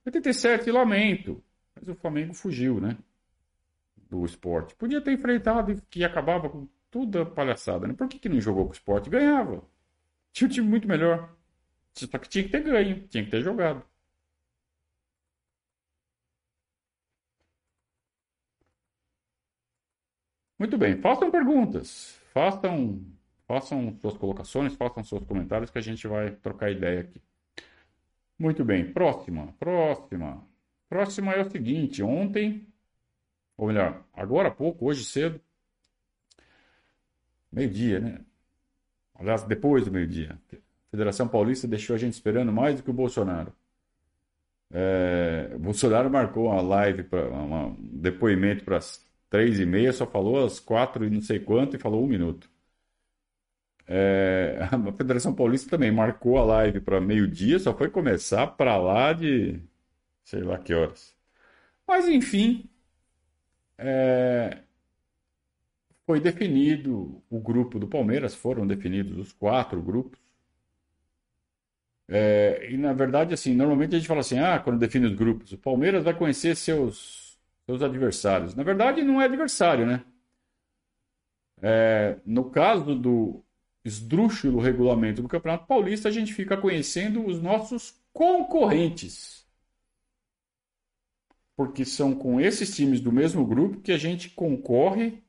87, 0.05 0.71
lamento. 0.71 1.43
Mas 1.75 1.87
o 1.87 1.95
Flamengo 1.95 2.33
fugiu, 2.33 2.79
né? 2.79 2.97
Do 4.09 4.25
esporte. 4.25 4.75
Podia 4.75 5.01
ter 5.01 5.13
enfrentado 5.13 5.81
que 5.89 6.03
acabava 6.03 6.49
com 6.49 6.67
tudo 6.91 7.21
a 7.21 7.25
palhaçada, 7.25 7.87
né? 7.87 7.93
Por 7.93 8.07
que, 8.07 8.19
que 8.19 8.29
não 8.29 8.39
jogou 8.39 8.65
com 8.65 8.71
o 8.71 8.73
esporte? 8.73 9.09
Ganhava. 9.09 9.63
Tinha 10.31 10.47
um 10.47 10.51
time 10.51 10.67
muito 10.67 10.87
melhor. 10.87 11.33
Só 11.93 12.17
que 12.17 12.29
tinha 12.29 12.43
que 12.43 12.51
ter 12.51 12.63
ganho, 12.63 13.07
tinha 13.07 13.23
que 13.23 13.31
ter 13.31 13.41
jogado. 13.41 13.83
Muito 20.63 20.77
bem, 20.77 20.95
façam 20.95 21.29
perguntas, 21.29 22.17
façam, 22.33 23.01
façam 23.45 23.97
suas 23.99 24.15
colocações, 24.15 24.73
façam 24.75 25.03
seus 25.03 25.25
comentários 25.25 25.69
que 25.69 25.77
a 25.77 25.81
gente 25.81 26.07
vai 26.07 26.31
trocar 26.31 26.71
ideia 26.71 27.01
aqui. 27.01 27.21
Muito 28.39 28.63
bem, 28.63 28.93
próxima, 28.93 29.53
próxima. 29.59 30.41
Próxima 30.87 31.33
é 31.33 31.41
o 31.41 31.51
seguinte, 31.51 32.01
ontem, 32.01 32.65
ou 33.57 33.67
melhor, 33.67 34.05
agora 34.13 34.47
há 34.47 34.51
pouco, 34.51 34.85
hoje 34.85 35.03
cedo, 35.03 35.37
meio-dia, 37.51 37.99
né? 37.99 38.19
Aliás, 39.15 39.43
depois 39.43 39.83
do 39.83 39.91
meio-dia. 39.91 40.39
A 40.53 40.91
Federação 40.91 41.27
Paulista 41.27 41.67
deixou 41.67 41.93
a 41.93 41.99
gente 41.99 42.13
esperando 42.13 42.53
mais 42.53 42.77
do 42.77 42.83
que 42.83 42.89
o 42.89 42.93
Bolsonaro. 42.93 43.51
É, 44.71 45.51
o 45.55 45.59
Bolsonaro 45.59 46.09
marcou 46.09 46.45
uma 46.45 46.61
live, 46.61 47.03
pra, 47.03 47.27
um 47.29 47.75
depoimento 47.99 48.63
para 48.63 48.77
as 48.77 49.05
três 49.33 49.59
e 49.59 49.65
meia, 49.65 49.91
só 49.91 50.05
falou 50.05 50.45
às 50.45 50.59
quatro 50.59 51.03
e 51.05 51.09
não 51.09 51.19
sei 51.21 51.39
quanto 51.39 51.75
e 51.75 51.79
falou 51.79 52.03
um 52.03 52.07
minuto. 52.07 52.47
É, 53.87 54.59
a 54.71 54.91
Federação 54.93 55.35
Paulista 55.35 55.69
também 55.69 55.91
marcou 55.91 56.37
a 56.37 56.43
live 56.45 56.79
para 56.81 57.01
meio-dia, 57.01 57.59
só 57.59 57.75
foi 57.77 57.89
começar 57.89 58.47
para 58.47 58.77
lá 58.77 59.11
de 59.13 59.61
sei 60.23 60.41
lá 60.43 60.57
que 60.59 60.73
horas. 60.73 61.15
Mas 61.87 62.07
enfim, 62.09 62.69
é, 63.77 64.63
foi 66.05 66.19
definido 66.21 67.21
o 67.29 67.39
grupo 67.41 67.77
do 67.77 67.87
Palmeiras, 67.89 68.33
foram 68.33 68.65
definidos 68.65 69.17
os 69.17 69.33
quatro 69.33 69.81
grupos. 69.81 70.17
É, 72.07 72.69
e 72.71 72.77
na 72.77 72.93
verdade, 72.93 73.33
assim, 73.33 73.53
normalmente 73.55 73.95
a 73.95 73.97
gente 73.99 74.07
fala 74.07 74.19
assim, 74.21 74.37
ah, 74.39 74.59
quando 74.59 74.77
define 74.79 75.07
os 75.07 75.15
grupos, 75.15 75.51
o 75.53 75.57
Palmeiras 75.57 76.03
vai 76.03 76.13
conhecer 76.15 76.55
seus, 76.55 77.22
seus 77.65 77.81
adversários. 77.81 78.55
Na 78.55 78.63
verdade, 78.63 79.03
não 79.03 79.21
é 79.21 79.25
adversário, 79.25 79.85
né? 79.85 80.05
É, 81.61 82.19
no 82.25 82.49
caso 82.49 82.95
do 82.95 83.43
esdrúxulo 83.85 84.59
regulamento 84.59 85.21
do 85.21 85.27
Campeonato 85.27 85.65
Paulista, 85.67 86.09
a 86.09 86.11
gente 86.11 86.33
fica 86.33 86.57
conhecendo 86.57 87.25
os 87.25 87.41
nossos 87.41 87.95
concorrentes. 88.13 89.45
porque 91.55 91.83
são 91.85 92.13
com 92.15 92.39
esses 92.39 92.75
times 92.75 92.99
do 93.01 93.11
mesmo 93.11 93.43
grupo 93.45 93.81
que 93.81 93.91
a 93.91 93.97
gente 93.97 94.29
concorre 94.29 95.23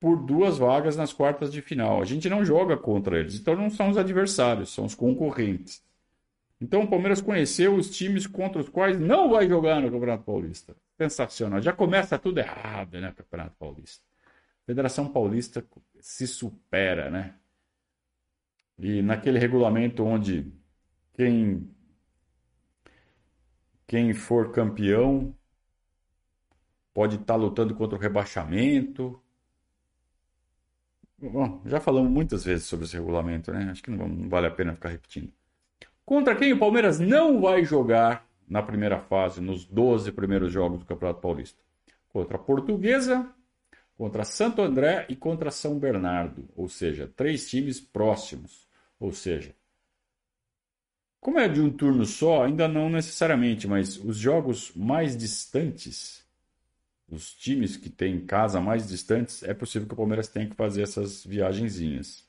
por 0.00 0.16
duas 0.24 0.58
vagas 0.58 0.96
nas 0.96 1.12
quartas 1.12 1.50
de 1.52 1.60
final. 1.62 2.00
A 2.00 2.04
gente 2.04 2.28
não 2.28 2.44
joga 2.44 2.76
contra 2.76 3.18
eles, 3.18 3.34
então 3.36 3.56
não 3.56 3.70
são 3.70 3.90
os 3.90 3.96
adversários, 3.96 4.72
são 4.72 4.84
os 4.84 4.94
concorrentes. 4.94 5.82
Então 6.64 6.84
o 6.84 6.88
Palmeiras 6.88 7.20
conheceu 7.20 7.74
os 7.74 7.90
times 7.90 8.26
contra 8.26 8.58
os 8.58 8.70
quais 8.70 8.98
não 8.98 9.28
vai 9.28 9.46
jogar 9.46 9.82
no 9.82 9.90
Campeonato 9.90 10.24
Paulista. 10.24 10.74
Sensacional. 10.96 11.60
Já 11.60 11.74
começa 11.74 12.18
tudo 12.18 12.38
errado, 12.38 12.98
né, 12.98 13.12
Campeonato 13.14 13.54
Paulista. 13.58 14.02
Federação 14.64 15.12
Paulista 15.12 15.62
se 16.00 16.26
supera, 16.26 17.10
né? 17.10 17.34
E 18.78 19.02
naquele 19.02 19.38
regulamento 19.38 20.02
onde 20.04 20.50
quem 21.12 21.68
quem 23.86 24.14
for 24.14 24.50
campeão 24.50 25.36
pode 26.94 27.16
estar 27.16 27.36
lutando 27.36 27.74
contra 27.74 27.98
o 27.98 28.00
rebaixamento. 28.00 29.22
Bom, 31.18 31.60
já 31.66 31.78
falamos 31.78 32.10
muitas 32.10 32.42
vezes 32.42 32.64
sobre 32.64 32.86
esse 32.86 32.96
regulamento, 32.96 33.52
né? 33.52 33.70
Acho 33.70 33.82
que 33.82 33.90
não 33.90 34.30
vale 34.30 34.46
a 34.46 34.50
pena 34.50 34.74
ficar 34.74 34.88
repetindo. 34.88 35.30
Contra 36.04 36.36
quem 36.36 36.52
o 36.52 36.58
Palmeiras 36.58 36.98
não 36.98 37.40
vai 37.40 37.64
jogar 37.64 38.28
na 38.46 38.62
primeira 38.62 39.00
fase, 39.00 39.40
nos 39.40 39.64
12 39.64 40.12
primeiros 40.12 40.52
jogos 40.52 40.78
do 40.78 40.84
Campeonato 40.84 41.20
Paulista? 41.20 41.62
Contra 42.08 42.36
a 42.36 42.40
Portuguesa, 42.40 43.32
contra 43.96 44.24
Santo 44.24 44.60
André 44.60 45.06
e 45.08 45.16
contra 45.16 45.50
São 45.50 45.78
Bernardo, 45.78 46.48
ou 46.54 46.68
seja, 46.68 47.10
três 47.16 47.48
times 47.48 47.80
próximos. 47.80 48.68
Ou 49.00 49.12
seja, 49.12 49.54
como 51.20 51.38
é 51.38 51.48
de 51.48 51.58
um 51.58 51.70
turno 51.70 52.04
só, 52.04 52.44
ainda 52.44 52.68
não 52.68 52.90
necessariamente, 52.90 53.66
mas 53.66 53.96
os 53.96 54.18
jogos 54.18 54.72
mais 54.76 55.16
distantes, 55.16 56.22
os 57.10 57.32
times 57.32 57.78
que 57.78 57.88
têm 57.88 58.26
casa 58.26 58.60
mais 58.60 58.86
distantes, 58.86 59.42
é 59.42 59.54
possível 59.54 59.88
que 59.88 59.94
o 59.94 59.96
Palmeiras 59.96 60.28
tenha 60.28 60.48
que 60.48 60.54
fazer 60.54 60.82
essas 60.82 61.24
viagenzinhas. 61.24 62.28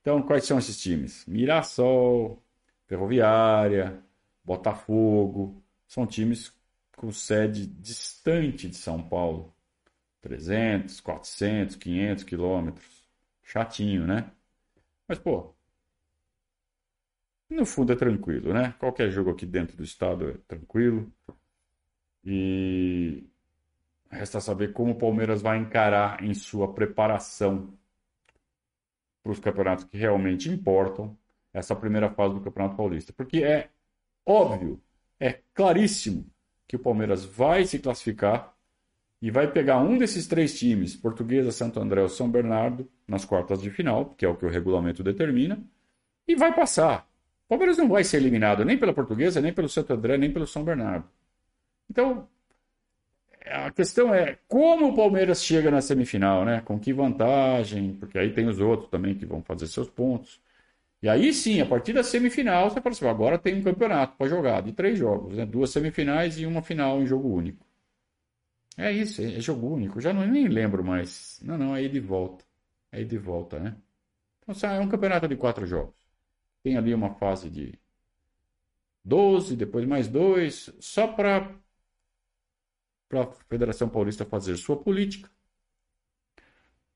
Então, 0.00 0.22
quais 0.22 0.44
são 0.44 0.58
esses 0.58 0.80
times? 0.80 1.26
Mirassol, 1.26 2.40
Ferroviária, 2.86 4.02
Botafogo, 4.44 5.62
são 5.86 6.06
times 6.06 6.52
com 6.96 7.10
sede 7.12 7.66
distante 7.66 8.68
de 8.68 8.76
São 8.76 9.02
Paulo. 9.02 9.54
300, 10.22 11.00
400, 11.00 11.76
500 11.76 12.24
quilômetros. 12.24 13.06
Chatinho, 13.42 14.06
né? 14.06 14.30
Mas, 15.08 15.18
pô, 15.18 15.54
no 17.48 17.64
fundo 17.64 17.92
é 17.92 17.96
tranquilo, 17.96 18.52
né? 18.52 18.74
Qualquer 18.78 19.10
jogo 19.10 19.30
aqui 19.30 19.46
dentro 19.46 19.76
do 19.76 19.84
estado 19.84 20.30
é 20.30 20.34
tranquilo. 20.48 21.12
E 22.24 23.24
resta 24.10 24.40
saber 24.40 24.72
como 24.72 24.92
o 24.92 24.98
Palmeiras 24.98 25.42
vai 25.42 25.58
encarar 25.58 26.22
em 26.24 26.34
sua 26.34 26.72
preparação 26.74 27.72
para 29.22 29.32
os 29.32 29.38
campeonatos 29.38 29.84
que 29.84 29.96
realmente 29.96 30.48
importam 30.48 31.16
essa 31.58 31.74
primeira 31.74 32.10
fase 32.10 32.34
do 32.34 32.40
Campeonato 32.40 32.76
Paulista. 32.76 33.12
Porque 33.12 33.42
é 33.42 33.70
óbvio, 34.24 34.80
é 35.18 35.40
claríssimo 35.54 36.26
que 36.68 36.76
o 36.76 36.78
Palmeiras 36.78 37.24
vai 37.24 37.64
se 37.64 37.78
classificar 37.78 38.54
e 39.22 39.30
vai 39.30 39.50
pegar 39.50 39.78
um 39.78 39.96
desses 39.96 40.26
três 40.26 40.58
times, 40.58 40.94
Portuguesa, 40.94 41.50
Santo 41.50 41.80
André 41.80 42.02
ou 42.02 42.08
São 42.08 42.30
Bernardo, 42.30 42.86
nas 43.08 43.24
quartas 43.24 43.62
de 43.62 43.70
final, 43.70 44.14
que 44.16 44.26
é 44.26 44.28
o 44.28 44.36
que 44.36 44.44
o 44.44 44.50
regulamento 44.50 45.02
determina, 45.02 45.58
e 46.28 46.36
vai 46.36 46.54
passar. 46.54 47.08
O 47.46 47.48
Palmeiras 47.48 47.78
não 47.78 47.88
vai 47.88 48.04
ser 48.04 48.18
eliminado 48.18 48.62
nem 48.64 48.76
pela 48.76 48.92
Portuguesa, 48.92 49.40
nem 49.40 49.52
pelo 49.52 49.68
Santo 49.68 49.94
André, 49.94 50.18
nem 50.18 50.30
pelo 50.30 50.46
São 50.46 50.62
Bernardo. 50.62 51.08
Então, 51.88 52.28
a 53.46 53.70
questão 53.70 54.12
é 54.12 54.38
como 54.46 54.88
o 54.88 54.94
Palmeiras 54.94 55.42
chega 55.42 55.70
na 55.70 55.80
semifinal, 55.80 56.44
né? 56.44 56.60
Com 56.62 56.78
que 56.78 56.92
vantagem? 56.92 57.94
Porque 57.94 58.18
aí 58.18 58.32
tem 58.32 58.46
os 58.46 58.60
outros 58.60 58.90
também 58.90 59.14
que 59.14 59.24
vão 59.24 59.40
fazer 59.42 59.68
seus 59.68 59.88
pontos. 59.88 60.44
E 61.02 61.08
aí 61.08 61.32
sim, 61.32 61.58
a 61.60 61.66
partir 61.66 61.94
da 61.94 62.02
semifinal, 62.02 62.68
você 62.70 62.80
fala 62.82 62.94
assim: 62.94 63.06
agora 63.06 63.38
tem 63.38 63.54
um 63.56 63.62
campeonato 63.62 64.14
para 64.16 64.28
jogar, 64.28 64.60
de 64.62 64.72
três 64.74 64.98
jogos, 64.98 65.34
né? 65.36 65.46
duas 65.46 65.70
semifinais 65.70 66.38
e 66.38 66.44
uma 66.46 66.62
final 66.62 67.00
em 67.00 67.06
jogo 67.06 67.28
único. 67.34 67.64
É 68.78 68.90
isso, 68.92 69.22
é 69.22 69.40
jogo 69.40 69.68
único. 69.74 70.00
Já 70.00 70.12
não 70.12 70.26
nem 70.26 70.48
lembro 70.48 70.84
mais. 70.84 71.40
Não, 71.42 71.56
não, 71.58 71.74
aí 71.74 71.88
de 71.88 72.00
volta. 72.00 72.44
Aí 72.92 73.04
de 73.04 73.18
volta, 73.18 73.58
né? 73.58 73.76
Então 74.48 74.70
é 74.70 74.80
um 74.80 74.88
campeonato 74.88 75.28
de 75.28 75.36
quatro 75.36 75.66
jogos. 75.66 75.94
Tem 76.62 76.76
ali 76.78 76.94
uma 76.94 77.14
fase 77.16 77.50
de 77.50 77.78
12, 79.04 79.56
depois 79.56 79.86
mais 79.86 80.06
dois, 80.08 80.70
só 80.80 81.06
para 81.08 81.58
a 83.10 83.26
Federação 83.48 83.88
Paulista 83.88 84.24
fazer 84.24 84.56
sua 84.56 84.76
política 84.80 85.28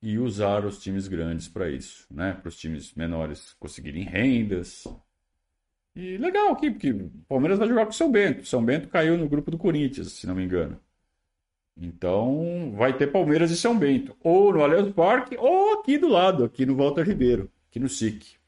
e 0.03 0.19
usar 0.19 0.65
os 0.65 0.79
times 0.79 1.09
grandes 1.09 1.49
para 1.49 1.71
isso, 1.71 2.07
né? 2.11 2.33
Para 2.33 2.49
os 2.49 2.57
times 2.57 2.95
menores 2.95 3.55
conseguirem 3.59 4.05
rendas. 4.05 4.85
E 5.95 6.17
legal 6.17 6.53
aqui, 6.53 6.71
porque 6.71 6.93
o 6.93 7.11
Palmeiras 7.29 7.59
vai 7.59 7.69
jogar 7.69 7.85
com 7.85 7.91
o 7.91 7.95
São 7.95 8.11
Bento. 8.11 8.47
São 8.47 8.65
Bento 8.65 8.89
caiu 8.89 9.19
no 9.19 9.29
grupo 9.29 9.51
do 9.51 9.59
Corinthians, 9.59 10.13
se 10.13 10.27
não 10.27 10.35
me 10.35 10.45
engano. 10.45 10.81
Então 11.77 12.73
vai 12.77 12.97
ter 12.97 13.09
Palmeiras 13.09 13.51
e 13.51 13.57
São 13.57 13.79
Bento, 13.79 14.17
ou 14.23 14.53
no 14.53 14.63
Allianz 14.63 14.93
Parque, 14.93 15.37
ou 15.37 15.81
aqui 15.81 15.99
do 15.99 16.09
lado, 16.09 16.45
aqui 16.45 16.65
no 16.67 16.77
Walter 16.77 17.03
Ribeiro, 17.03 17.51
aqui 17.69 17.79
no 17.79 17.89
SIC 17.89 18.41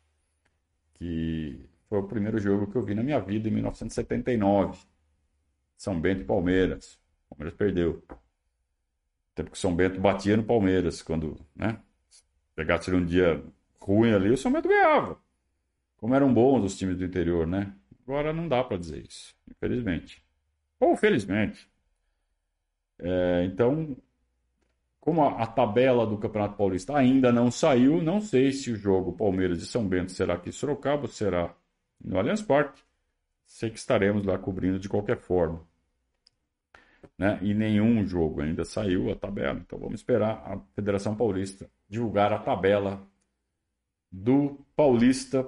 que 1.02 1.58
foi 1.88 1.98
o 1.98 2.06
primeiro 2.06 2.38
jogo 2.38 2.70
que 2.70 2.76
eu 2.76 2.82
vi 2.82 2.94
na 2.94 3.02
minha 3.02 3.18
vida 3.18 3.48
em 3.48 3.50
1979. 3.50 4.78
São 5.76 6.00
Bento 6.00 6.20
e 6.20 6.24
Palmeiras. 6.24 6.96
Palmeiras 7.28 7.58
perdeu. 7.58 8.00
Tempo 9.34 9.50
que 9.50 9.58
São 9.58 9.74
Bento 9.74 10.00
batia 10.00 10.36
no 10.36 10.44
Palmeiras 10.44 11.02
quando, 11.02 11.38
né? 11.54 11.78
Pegasse 12.54 12.90
um 12.94 13.04
dia 13.04 13.42
ruim 13.80 14.12
ali, 14.12 14.30
o 14.30 14.36
São 14.36 14.52
Bento 14.52 14.68
ganhava. 14.68 15.18
Como 15.96 16.14
eram 16.14 16.32
bons 16.32 16.64
os 16.64 16.76
times 16.76 16.98
do 16.98 17.04
interior, 17.04 17.46
né? 17.46 17.74
Agora 18.06 18.32
não 18.32 18.48
dá 18.48 18.62
para 18.62 18.76
dizer 18.76 19.04
isso, 19.06 19.34
infelizmente. 19.50 20.22
Ou 20.78 20.96
felizmente. 20.96 21.70
É, 22.98 23.44
então, 23.44 23.96
como 25.00 25.22
a, 25.22 25.42
a, 25.42 25.46
tabela 25.46 26.06
do 26.06 26.18
Campeonato 26.18 26.56
Paulista 26.56 26.96
ainda 26.96 27.32
não 27.32 27.50
saiu, 27.50 28.02
não 28.02 28.20
sei 28.20 28.52
se 28.52 28.70
o 28.70 28.76
jogo 28.76 29.12
Palmeiras 29.12 29.62
e 29.62 29.66
São 29.66 29.86
Bento 29.88 30.12
será 30.12 30.34
aqui 30.34 30.50
em 30.50 30.52
Sorocaba 30.52 31.08
será 31.08 31.54
no 32.00 32.18
Allianz 32.18 32.42
Parque. 32.42 32.82
Sei 33.44 33.70
que 33.70 33.78
estaremos 33.78 34.24
lá 34.24 34.38
cobrindo 34.38 34.78
de 34.78 34.88
qualquer 34.88 35.18
forma. 35.18 35.66
Né? 37.18 37.38
E 37.42 37.54
nenhum 37.54 38.04
jogo 38.06 38.40
ainda 38.40 38.64
saiu 38.64 39.10
a 39.10 39.16
tabela. 39.16 39.60
Então 39.60 39.78
vamos 39.78 40.00
esperar 40.00 40.42
a 40.44 40.58
Federação 40.74 41.14
Paulista 41.14 41.70
divulgar 41.88 42.32
a 42.32 42.38
tabela 42.38 43.06
do 44.10 44.58
Paulista 44.74 45.46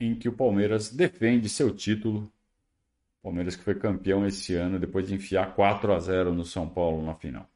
em 0.00 0.14
que 0.14 0.28
o 0.28 0.32
Palmeiras 0.32 0.90
defende 0.90 1.48
seu 1.48 1.74
título. 1.74 2.30
Palmeiras 3.22 3.54
que 3.54 3.62
foi 3.62 3.74
campeão 3.74 4.26
esse 4.26 4.54
ano 4.54 4.78
depois 4.78 5.06
de 5.06 5.14
enfiar 5.14 5.54
4 5.54 5.92
a 5.92 5.98
0 5.98 6.34
no 6.34 6.44
São 6.44 6.68
Paulo 6.68 7.04
na 7.04 7.14
final. 7.14 7.48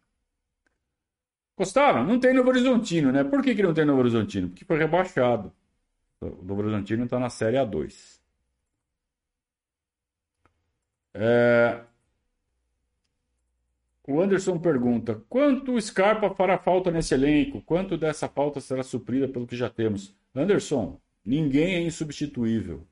Gostaram? 1.57 2.05
Não 2.05 2.18
tem 2.18 2.35
Novo 2.35 2.49
Horizontino, 2.51 3.12
né? 3.12 3.23
Por 3.25 3.42
que, 3.42 3.55
que 3.55 3.62
não 3.62 3.73
tem 3.73 3.85
Novo 3.85 4.01
Horizontino? 4.01 4.49
Porque 4.49 4.64
foi 4.64 4.77
rebaixado. 4.77 5.53
O 6.20 6.44
Novo 6.44 6.62
Horizontino 6.62 7.05
está 7.05 7.18
na 7.18 7.31
Série 7.31 7.57
A2. 7.57 8.18
É... 11.14 11.81
O 14.07 14.21
Anderson 14.21 14.59
pergunta: 14.59 15.23
quanto 15.29 15.81
Scarpa 15.81 16.35
fará 16.35 16.59
falta 16.59 16.90
nesse 16.90 17.14
elenco? 17.14 17.62
Quanto 17.62 17.97
dessa 17.97 18.29
falta 18.29 18.61
será 18.61 18.83
suprida 18.83 19.27
pelo 19.29 19.47
que 19.47 19.57
já 19.57 19.71
temos? 19.71 20.14
Anderson, 20.35 21.01
ninguém 21.25 21.75
é 21.77 21.81
insubstituível. 21.81 22.87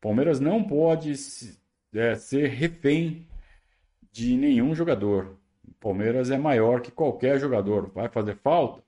Palmeiras 0.00 0.40
não 0.40 0.62
pode 0.64 1.12
é, 1.94 2.14
ser 2.16 2.48
refém 2.48 3.26
de 4.10 4.36
nenhum 4.36 4.74
jogador. 4.74 5.38
Palmeiras 5.80 6.30
é 6.30 6.36
maior 6.36 6.80
que 6.82 6.90
qualquer 6.90 7.38
jogador. 7.38 7.88
Vai 7.90 8.08
fazer 8.08 8.36
falta? 8.36 8.82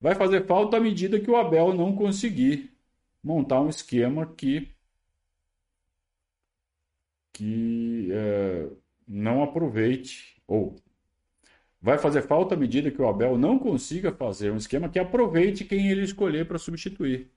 Vai 0.00 0.14
fazer 0.14 0.46
falta 0.46 0.76
à 0.78 0.80
medida 0.80 1.20
que 1.20 1.30
o 1.30 1.36
Abel 1.36 1.72
não 1.72 1.94
conseguir 1.94 2.72
montar 3.22 3.60
um 3.60 3.68
esquema 3.68 4.26
que 4.26 4.68
que 7.32 8.08
é, 8.12 8.68
não 9.12 9.42
aproveite 9.42 10.42
ou 10.46 10.76
vai 11.80 11.98
fazer 11.98 12.22
falta 12.22 12.54
à 12.54 12.58
medida 12.58 12.90
que 12.90 13.00
o 13.02 13.06
Abel 13.08 13.36
não 13.38 13.58
consiga 13.58 14.12
fazer 14.12 14.50
um 14.52 14.56
esquema 14.56 14.88
que 14.88 14.98
aproveite 14.98 15.64
quem 15.64 15.88
ele 15.90 16.02
escolher 16.02 16.46
para 16.48 16.58
substituir. 16.58 17.30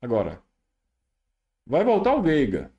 Agora, 0.00 0.42
vai 1.66 1.84
voltar 1.84 2.14
o 2.14 2.22
Veiga. 2.22 2.72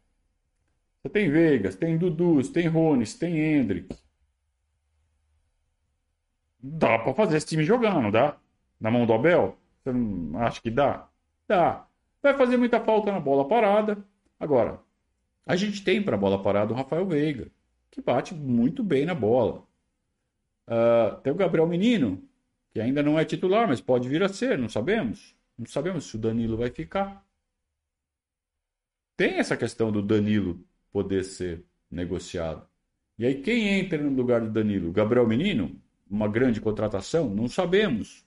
Você 1.02 1.10
tem 1.10 1.30
Veigas, 1.30 1.76
tem 1.76 1.98
Dudus, 1.98 2.50
tem 2.50 2.68
Rones, 2.68 3.14
tem 3.14 3.38
Hendrick. 3.38 3.96
Dá 6.62 6.98
para 7.00 7.14
fazer 7.14 7.38
esse 7.38 7.46
time 7.48 7.64
jogar, 7.64 8.02
não 8.02 8.10
dá? 8.12 8.38
Na 8.80 8.90
mão 8.92 9.06
do 9.06 9.14
Abel? 9.14 9.58
Você 9.84 9.92
não 9.92 10.40
acha 10.40 10.62
que 10.62 10.72
dá? 10.72 11.08
Dá. 11.48 11.88
Vai 12.22 12.36
fazer 12.38 12.58
muita 12.58 12.80
falta 12.84 13.12
na 13.12 13.20
bola 13.20 13.48
parada. 13.48 14.04
Agora, 14.40 14.82
A 15.48 15.56
gente 15.58 15.84
tem 15.84 16.04
para 16.04 16.18
bola 16.18 16.42
parada 16.44 16.74
o 16.74 16.76
Rafael 16.78 17.06
Veiga, 17.08 17.52
que 17.94 18.02
bate 18.02 18.34
muito 18.34 18.84
bem 18.84 19.06
na 19.06 19.14
bola. 19.14 19.64
Uh, 20.68 21.22
tem 21.22 21.32
o 21.32 21.36
Gabriel 21.36 21.68
Menino, 21.68 22.28
que 22.72 22.82
ainda 22.82 23.04
não 23.04 23.20
é 23.20 23.24
titular, 23.24 23.68
mas 23.68 23.80
pode 23.80 24.10
vir 24.10 24.24
a 24.24 24.28
ser, 24.28 24.58
não 24.58 24.68
sabemos. 24.68 25.36
Não 25.56 25.68
sabemos 25.68 26.06
se 26.06 26.16
o 26.16 26.20
Danilo 26.20 26.58
vai 26.58 26.72
ficar. 26.72 27.24
Tem 29.16 29.36
essa 29.36 29.56
questão 29.56 29.92
do 29.92 30.02
Danilo 30.02 30.60
poder 30.92 31.24
ser 31.24 31.64
negociado. 31.90 32.68
E 33.20 33.28
aí, 33.28 33.44
quem 33.44 33.80
entra 33.80 34.00
no 34.00 34.10
lugar 34.10 34.42
do 34.42 34.50
Danilo? 34.50 34.92
Gabriel 34.92 35.28
Menino? 35.28 35.80
Uma 36.10 36.28
grande 36.28 36.60
contratação? 36.60 37.30
Não 37.30 37.48
sabemos. 37.48 38.26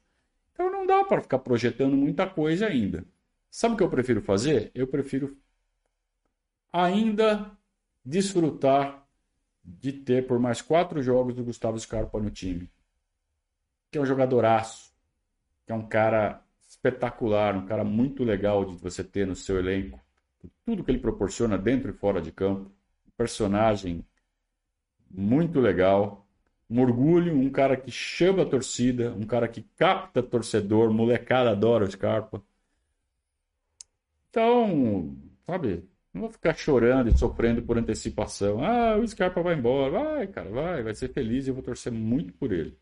Então 0.53 0.71
não 0.71 0.87
dá 0.87 1.03
para 1.03 1.23
ficar 1.23 1.41
projetando 1.41 1.97
muita 1.97 2.25
coisa 2.25 2.69
ainda. 2.69 3.05
Sabe 3.51 3.75
o 3.75 3.77
que 3.77 3.83
eu 3.83 3.91
prefiro 3.91 4.23
fazer? 4.23 4.71
Eu 4.73 4.87
prefiro 4.87 5.37
ainda 6.73 7.51
desfrutar 8.05 9.06
de 9.67 9.93
ter 9.93 10.27
por 10.27 10.39
mais 10.39 10.63
quatro 10.63 11.03
jogos 11.03 11.35
do 11.35 11.43
Gustavo 11.43 11.79
Scarpa 11.79 12.21
no 12.21 12.31
time. 12.31 12.71
Que 13.91 13.99
é 13.99 14.01
um 14.01 14.07
jogadoraço. 14.07 14.95
Que 15.67 15.73
é 15.73 15.75
um 15.75 15.87
cara 15.87 16.41
espetacular, 16.69 17.57
um 17.57 17.67
cara 17.67 17.85
muito 17.85 18.23
legal 18.23 18.65
de 18.65 18.77
você 18.77 19.03
ter 19.03 19.27
no 19.27 19.35
seu 19.35 19.59
elenco. 19.59 20.01
Tudo 20.65 20.85
que 20.85 20.91
ele 20.93 21.01
proporciona 21.01 21.59
dentro 21.59 21.91
e 21.91 21.95
fora 21.95 22.23
de 22.23 22.31
campo. 22.31 22.71
Um 23.07 23.11
personagem 23.17 24.07
muito 25.11 25.59
legal. 25.61 26.25
Um 26.71 26.81
orgulho, 26.81 27.37
um 27.37 27.51
cara 27.51 27.77
que 27.77 27.91
chama 27.91 28.43
a 28.43 28.47
torcida, 28.47 29.13
um 29.15 29.27
cara 29.27 29.49
que 29.49 29.63
capta 29.77 30.23
torcedor, 30.23 30.93
molecada 30.93 31.51
adora 31.51 31.85
o 31.85 31.91
Scarpa. 31.91 32.43
Então, 34.31 35.17
sabe, 35.47 35.89
não 36.17 36.23
vou 36.23 36.31
ficar 36.31 36.55
chorando 36.57 37.11
e 37.11 37.19
sofrendo 37.19 37.63
por 37.63 37.77
antecipação. 37.79 38.65
Ah, 38.65 38.97
o 38.97 39.07
Scarpa 39.07 39.43
vai 39.43 39.55
embora. 39.55 39.91
Vai, 39.91 40.27
cara, 40.27 40.51
vai, 40.51 40.83
vai 40.83 40.95
ser 40.95 41.13
feliz 41.13 41.47
e 41.47 41.51
eu 41.51 41.55
vou 41.55 41.63
torcer 41.63 41.93
muito 41.93 42.33
por 42.35 42.53
ele. 42.53 42.77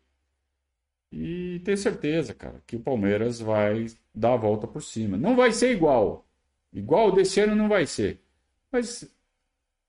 E 1.11 1.61
tenho 1.63 1.77
certeza, 1.77 2.33
cara, 2.33 2.61
que 2.65 2.75
o 2.75 2.79
Palmeiras 2.79 3.39
vai 3.39 3.87
dar 4.13 4.33
a 4.33 4.37
volta 4.37 4.67
por 4.67 4.81
cima. 4.81 5.17
Não 5.17 5.35
vai 5.35 5.51
ser 5.51 5.71
igual. 5.71 6.25
Igual 6.73 7.11
desse 7.11 7.39
ano 7.41 7.55
não 7.55 7.67
vai 7.69 7.85
ser. 7.85 8.21
Mas 8.71 9.09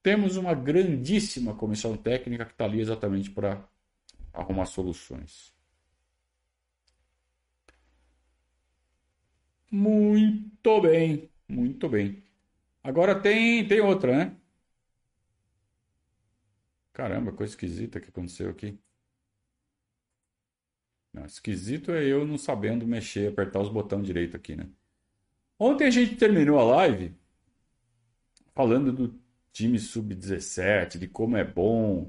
temos 0.03 0.37
uma 0.37 0.55
grandíssima 0.55 1.55
comissão 1.55 1.97
técnica 1.97 2.45
que 2.45 2.53
está 2.53 2.65
ali 2.65 2.81
exatamente 2.81 3.31
para 3.31 3.65
arrumar 4.33 4.67
soluções. 4.67 5.53
Muito 9.71 10.81
bem, 10.81 11.31
muito 11.49 11.89
bem. 11.89 12.26
Agora 12.87 13.21
tem, 13.21 13.67
tem 13.67 13.81
outra, 13.81 14.17
né? 14.17 14.37
Caramba, 16.93 17.33
coisa 17.33 17.53
esquisita 17.53 17.99
que 17.99 18.11
aconteceu 18.11 18.49
aqui. 18.49 18.79
Não, 21.13 21.27
esquisito 21.27 21.91
é 21.91 22.05
eu 22.05 22.25
não 22.25 22.39
sabendo 22.39 22.87
mexer, 22.87 23.29
apertar 23.29 23.61
os 23.61 23.69
botões 23.69 24.07
direito 24.07 24.37
aqui, 24.37 24.55
né? 24.55 24.69
Ontem 25.59 25.89
a 25.89 25.91
gente 25.91 26.15
terminou 26.15 26.61
a 26.61 26.77
live 26.77 27.13
falando 28.55 28.93
do 28.93 29.21
time 29.51 29.81
sub-17, 29.81 30.97
de 30.97 31.09
como 31.09 31.37
é 31.37 31.43
bom, 31.43 32.09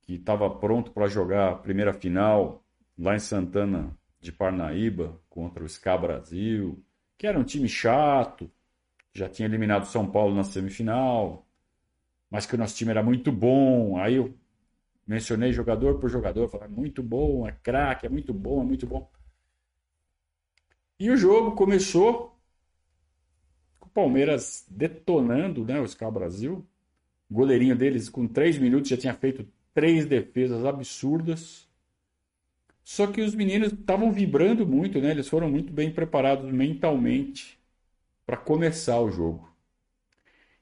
que 0.00 0.14
estava 0.14 0.48
pronto 0.48 0.90
para 0.90 1.06
jogar 1.06 1.50
a 1.50 1.54
primeira 1.54 1.92
final 1.92 2.64
lá 2.98 3.14
em 3.14 3.20
Santana 3.20 3.94
de 4.18 4.32
Parnaíba 4.32 5.20
contra 5.28 5.62
o 5.62 5.68
SCA 5.68 5.98
Brasil, 5.98 6.82
que 7.18 7.26
era 7.26 7.38
um 7.38 7.44
time 7.44 7.68
chato, 7.68 8.50
já 9.14 9.28
tinha 9.28 9.48
eliminado 9.48 9.86
São 9.86 10.10
Paulo 10.10 10.34
na 10.34 10.44
semifinal, 10.44 11.46
mas 12.30 12.46
que 12.46 12.54
o 12.54 12.58
nosso 12.58 12.76
time 12.76 12.90
era 12.90 13.02
muito 13.02 13.32
bom. 13.32 13.98
Aí 13.98 14.16
eu 14.16 14.34
mencionei 15.06 15.52
jogador 15.52 15.98
por 15.98 16.10
jogador, 16.10 16.48
falei, 16.48 16.68
muito 16.68 17.02
bom, 17.02 17.46
é 17.46 17.52
craque, 17.52 18.06
é 18.06 18.08
muito 18.08 18.32
bom, 18.34 18.62
é 18.62 18.64
muito 18.64 18.86
bom. 18.86 19.10
E 20.98 21.10
o 21.10 21.16
jogo 21.16 21.52
começou 21.52 22.36
com 23.78 23.88
o 23.88 23.90
Palmeiras 23.90 24.66
detonando 24.68 25.64
né, 25.64 25.80
o 25.80 25.84
SCA 25.86 26.10
Brasil. 26.10 26.66
O 27.30 27.34
goleirinho 27.34 27.76
deles, 27.76 28.08
com 28.08 28.26
três 28.26 28.58
minutos, 28.58 28.90
já 28.90 28.96
tinha 28.96 29.14
feito 29.14 29.46
três 29.74 30.06
defesas 30.06 30.64
absurdas. 30.64 31.68
Só 32.82 33.06
que 33.06 33.20
os 33.20 33.34
meninos 33.34 33.72
estavam 33.72 34.10
vibrando 34.10 34.66
muito, 34.66 34.98
né? 35.00 35.10
Eles 35.10 35.28
foram 35.28 35.50
muito 35.50 35.72
bem 35.72 35.92
preparados 35.92 36.50
mentalmente 36.50 37.57
para 38.28 38.36
começar 38.36 39.00
o 39.00 39.10
jogo. 39.10 39.50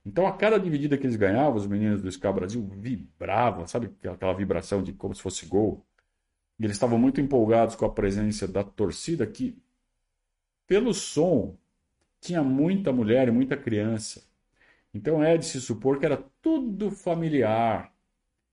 Então, 0.04 0.24
a 0.24 0.32
cada 0.36 0.56
dividida 0.56 0.96
que 0.96 1.04
eles 1.04 1.16
ganhavam, 1.16 1.56
os 1.56 1.66
meninos 1.66 2.00
do 2.00 2.08
Sky 2.08 2.32
Brasil 2.32 2.62
vibravam, 2.62 3.66
sabe 3.66 3.90
aquela 4.08 4.32
vibração 4.34 4.84
de 4.84 4.92
como 4.92 5.12
se 5.16 5.20
fosse 5.20 5.46
gol? 5.46 5.84
E 6.60 6.64
eles 6.64 6.76
estavam 6.76 6.96
muito 6.96 7.20
empolgados 7.20 7.74
com 7.74 7.84
a 7.84 7.90
presença 7.90 8.46
da 8.46 8.62
torcida, 8.62 9.26
que, 9.26 9.60
pelo 10.64 10.94
som, 10.94 11.58
tinha 12.20 12.40
muita 12.40 12.92
mulher 12.92 13.26
e 13.26 13.32
muita 13.32 13.56
criança. 13.56 14.22
Então, 14.94 15.20
é 15.20 15.36
de 15.36 15.44
se 15.44 15.60
supor 15.60 15.98
que 15.98 16.06
era 16.06 16.22
tudo 16.40 16.88
familiar. 16.92 17.92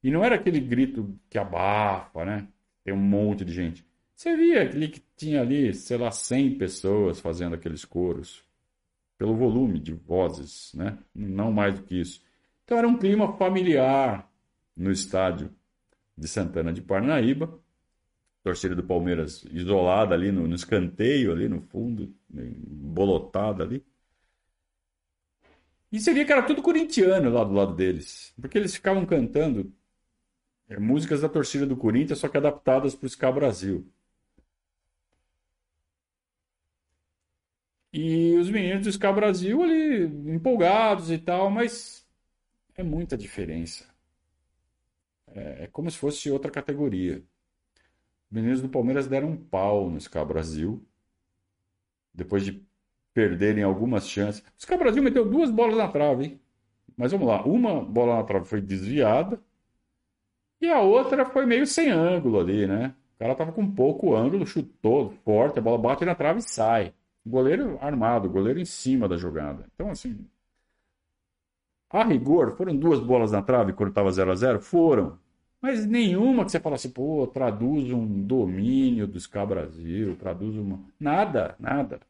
E 0.02 0.10
não 0.10 0.24
era 0.26 0.38
aquele 0.38 0.60
grito 0.60 1.20
que 1.30 1.38
abafa, 1.38 2.26
né? 2.26 2.48
Tem 2.84 2.92
um 2.92 2.98
monte 2.98 3.46
de 3.46 3.54
gente. 3.54 3.86
Você 4.16 4.36
via 4.36 4.68
que 4.90 5.04
tinha 5.16 5.42
ali, 5.42 5.72
sei 5.72 5.98
lá, 6.00 6.10
100 6.10 6.58
pessoas 6.58 7.20
fazendo 7.20 7.54
aqueles 7.54 7.86
coros 7.86 8.52
pelo 9.18 9.36
volume 9.36 9.80
de 9.80 9.94
vozes, 9.94 10.74
né? 10.74 10.98
não 11.14 11.52
mais 11.52 11.76
do 11.76 11.84
que 11.84 12.00
isso. 12.00 12.22
Então 12.64 12.78
era 12.78 12.88
um 12.88 12.98
clima 12.98 13.38
familiar 13.38 14.30
no 14.76 14.92
estádio 14.92 15.54
de 16.18 16.28
Santana 16.28 16.74
de 16.74 16.82
Parnaíba, 16.82 17.60
torcida 18.44 18.76
do 18.76 18.84
Palmeiras 18.84 19.44
isolada 19.52 20.14
ali 20.14 20.32
no, 20.32 20.48
no 20.48 20.56
escanteio, 20.56 21.32
ali 21.32 21.48
no 21.48 21.62
fundo, 21.62 22.14
bolotada 22.30 23.64
ali. 23.64 23.86
E 25.92 26.00
você 26.00 26.14
via 26.14 26.26
que 26.26 26.32
era 26.32 26.42
tudo 26.44 26.62
corintiano 26.62 27.30
lá 27.30 27.44
do 27.44 27.54
lado 27.54 27.76
deles, 27.76 28.34
porque 28.42 28.58
eles 28.58 28.76
ficavam 28.76 29.06
cantando 29.06 29.72
é, 30.68 30.80
músicas 30.80 31.22
da 31.22 31.30
torcida 31.30 31.66
do 31.66 31.78
Corinthians, 31.78 32.20
só 32.20 32.28
que 32.28 32.38
adaptadas 32.38 32.96
para 32.96 33.06
o 33.06 33.10
Ska 33.10 33.32
Brasil. 33.32 33.88
E 37.94 38.36
os 38.38 38.50
meninos 38.50 38.86
do 38.86 38.90
Ska 38.90 39.14
Brasil 39.14 39.62
ali 39.62 40.06
empolgados 40.34 41.12
e 41.12 41.18
tal, 41.20 41.52
mas 41.52 42.04
é 42.76 42.82
muita 42.82 43.16
diferença. 43.16 43.86
É, 45.28 45.66
é 45.66 45.68
como 45.68 45.92
se 45.92 45.98
fosse 45.98 46.32
outra 46.32 46.50
categoria. 46.50 47.24
Os 48.26 48.32
meninos 48.32 48.62
do 48.62 48.70
Palmeiras 48.70 49.08
deram 49.08 49.30
um 49.30 49.38
pau 49.38 49.92
no 49.92 50.00
Ska 50.00 50.26
Brasil. 50.26 50.84
Depois 52.12 52.44
de 52.44 52.66
perderem 53.14 53.64
algumas 53.64 54.10
chances. 54.10 54.42
O 54.42 54.62
Ska 54.62 54.76
Brasil 54.76 55.04
meteu 55.04 55.30
duas 55.30 55.52
bolas 55.52 55.78
na 55.78 55.88
trave, 55.88 56.26
hein? 56.26 56.42
Mas 56.98 57.12
vamos 57.12 57.28
lá. 57.28 57.44
Uma 57.46 57.84
bola 57.84 58.18
na 58.18 58.24
trave 58.24 58.46
foi 58.46 58.60
desviada. 58.62 59.40
E 60.60 60.68
a 60.68 60.82
outra 60.82 61.26
foi 61.26 61.46
meio 61.46 61.68
sem 61.68 61.92
ângulo 61.92 62.40
ali, 62.40 62.66
né? 62.66 62.96
O 63.16 63.20
cara 63.20 63.36
tava 63.36 63.52
com 63.52 63.70
pouco 63.70 64.16
ângulo, 64.16 64.48
chutou 64.48 65.12
forte, 65.24 65.60
a 65.60 65.62
bola 65.62 65.78
bate 65.78 66.06
na 66.06 66.16
trave 66.16 66.40
e 66.40 66.44
sai. 66.44 66.94
Goleiro 67.26 67.78
armado, 67.82 68.30
goleiro 68.30 68.60
em 68.60 68.66
cima 68.66 69.08
da 69.08 69.18
jogada. 69.18 69.66
Então, 69.74 69.90
assim. 69.90 70.28
A 71.90 72.04
rigor, 72.04 72.56
foram 72.58 72.76
duas 72.76 73.00
bolas 73.00 73.32
na 73.32 73.42
trave 73.42 73.74
quando 73.74 73.90
estava 73.90 74.12
0 74.12 74.32
a 74.32 74.36
0 74.36 74.60
Foram. 74.60 75.18
Mas 75.62 75.86
nenhuma 75.86 76.44
que 76.44 76.52
você 76.52 76.60
fala 76.60 76.76
assim, 76.76 76.90
pô, 76.90 77.26
traduz 77.28 77.90
um 77.92 78.06
domínio 78.26 79.08
do 79.08 79.18
SCA 79.18 79.46
Brasil, 79.46 80.16
traduz 80.18 80.58
uma. 80.58 80.84
Nada, 81.00 81.56
nada. 81.58 82.02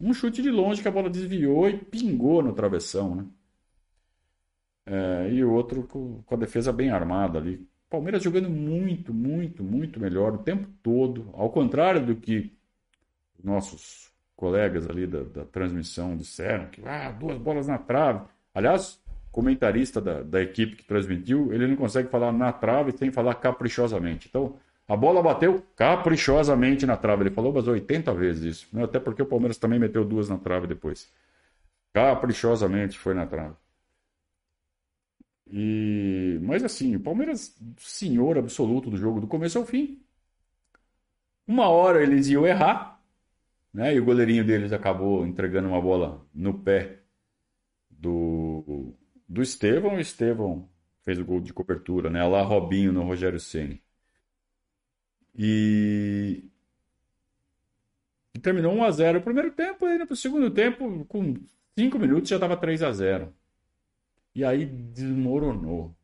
Um 0.00 0.14
chute 0.14 0.40
de 0.42 0.50
longe 0.50 0.80
que 0.82 0.86
a 0.86 0.92
bola 0.92 1.10
desviou 1.10 1.68
e 1.68 1.76
pingou 1.76 2.42
no 2.42 2.52
travessão, 2.52 3.14
né? 3.16 3.26
É, 4.86 5.30
e 5.32 5.42
o 5.42 5.52
outro 5.52 5.84
com, 5.84 6.22
com 6.22 6.34
a 6.34 6.38
defesa 6.38 6.72
bem 6.72 6.90
armada 6.90 7.38
ali. 7.38 7.66
Palmeiras 7.90 8.22
jogando 8.22 8.50
muito, 8.50 9.12
muito, 9.12 9.64
muito 9.64 9.98
melhor 9.98 10.34
o 10.34 10.38
tempo 10.38 10.68
todo. 10.82 11.30
Ao 11.32 11.50
contrário 11.50 12.04
do 12.04 12.14
que 12.16 12.52
nossos 13.42 14.13
colegas 14.36 14.88
ali 14.88 15.06
da, 15.06 15.22
da 15.22 15.44
transmissão 15.44 16.16
disseram 16.16 16.66
que 16.66 16.82
ah, 16.86 17.10
duas 17.10 17.38
bolas 17.38 17.66
na 17.66 17.78
trave. 17.78 18.24
Aliás, 18.54 19.00
comentarista 19.30 20.00
da, 20.00 20.22
da 20.22 20.42
equipe 20.42 20.76
que 20.76 20.84
transmitiu, 20.84 21.52
ele 21.52 21.66
não 21.66 21.76
consegue 21.76 22.08
falar 22.08 22.32
na 22.32 22.52
trave 22.52 22.96
sem 22.96 23.10
falar 23.10 23.34
caprichosamente. 23.34 24.28
Então, 24.28 24.56
a 24.86 24.96
bola 24.96 25.22
bateu 25.22 25.64
caprichosamente 25.74 26.84
na 26.86 26.96
trave. 26.96 27.24
Ele 27.24 27.30
falou 27.34 27.50
umas 27.50 27.66
80 27.66 28.12
vezes 28.14 28.56
isso. 28.56 28.68
Né? 28.72 28.84
Até 28.84 29.00
porque 29.00 29.22
o 29.22 29.26
Palmeiras 29.26 29.56
também 29.56 29.78
meteu 29.78 30.04
duas 30.04 30.28
na 30.28 30.36
trave 30.36 30.66
depois. 30.66 31.10
Caprichosamente 31.92 32.98
foi 32.98 33.14
na 33.14 33.26
trave. 33.26 33.54
E... 35.50 36.38
Mas 36.42 36.62
assim, 36.62 36.96
o 36.96 37.00
Palmeiras, 37.00 37.56
senhor 37.78 38.38
absoluto 38.38 38.90
do 38.90 38.96
jogo, 38.96 39.20
do 39.20 39.26
começo 39.26 39.58
ao 39.58 39.64
fim. 39.64 40.00
Uma 41.46 41.68
hora 41.68 42.02
eles 42.02 42.28
iam 42.28 42.46
errar, 42.46 42.93
né? 43.74 43.92
E 43.94 44.00
o 44.00 44.04
goleirinho 44.04 44.44
deles 44.44 44.72
acabou 44.72 45.26
entregando 45.26 45.68
uma 45.68 45.80
bola 45.82 46.24
no 46.32 46.54
pé 46.62 47.00
do, 47.90 48.94
do 49.28 49.42
Estevão. 49.42 49.96
O 49.96 50.00
Estevão 50.00 50.70
fez 51.02 51.18
o 51.18 51.24
gol 51.24 51.40
de 51.40 51.52
cobertura, 51.52 52.08
né? 52.08 52.24
Lá 52.24 52.42
Robinho 52.42 52.92
no 52.92 53.02
Rogério 53.02 53.40
Ceni. 53.40 53.82
E... 55.36 56.44
e 58.34 58.38
terminou 58.38 58.72
1 58.74 58.84
a 58.84 58.90
0 58.92 59.18
o 59.18 59.22
primeiro 59.22 59.50
tempo, 59.50 59.86
e 59.88 59.98
no 59.98 60.14
segundo 60.14 60.48
tempo, 60.50 61.04
com 61.06 61.34
5 61.76 61.98
minutos 61.98 62.30
já 62.30 62.36
estava 62.36 62.56
3 62.56 62.82
a 62.82 62.92
0. 62.92 63.34
E 64.34 64.44
aí 64.44 64.64
desmoronou. 64.64 65.96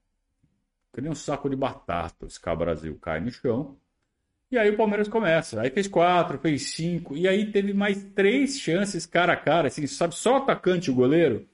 Que 0.92 1.00
nem 1.00 1.10
um 1.10 1.14
saco 1.14 1.48
de 1.48 1.56
batata. 1.56 2.28
Ska 2.28 2.54
Brasil 2.56 2.98
cai 2.98 3.20
no 3.20 3.30
chão. 3.30 3.78
E 4.50 4.58
aí 4.58 4.70
o 4.70 4.76
Palmeiras 4.76 5.08
começa. 5.08 5.60
Aí 5.60 5.70
fez 5.70 5.86
quatro, 5.86 6.38
fez 6.38 6.70
cinco. 6.72 7.16
E 7.16 7.28
aí 7.28 7.50
teve 7.52 7.72
mais 7.72 8.02
três 8.14 8.58
chances 8.58 9.06
cara 9.06 9.32
a 9.32 9.36
cara. 9.36 9.68
Assim, 9.68 9.86
sabe, 9.86 10.14
só 10.14 10.36
atacante 10.36 10.88
e 10.90 10.92
o 10.92 10.94
goleiro. 10.96 11.48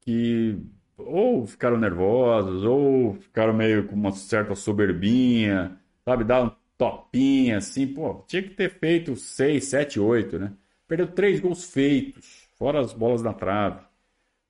Que 0.00 0.56
ou 0.96 1.46
ficaram 1.46 1.76
nervosos, 1.78 2.64
ou 2.64 3.14
ficaram 3.16 3.52
meio 3.52 3.86
com 3.86 3.94
uma 3.94 4.12
certa 4.12 4.54
soberbinha. 4.54 5.78
Sabe, 6.04 6.24
dar 6.24 6.44
um 6.44 6.50
topinha 6.78 7.58
assim. 7.58 7.86
Pô, 7.92 8.24
tinha 8.26 8.42
que 8.42 8.50
ter 8.50 8.70
feito 8.78 9.16
seis, 9.16 9.66
sete, 9.66 9.98
oito, 10.00 10.38
né? 10.38 10.52
Perdeu 10.86 11.06
três 11.08 11.40
gols 11.40 11.64
feitos. 11.64 12.48
Fora 12.56 12.80
as 12.80 12.92
bolas 12.92 13.22
na 13.22 13.34
trave. 13.34 13.80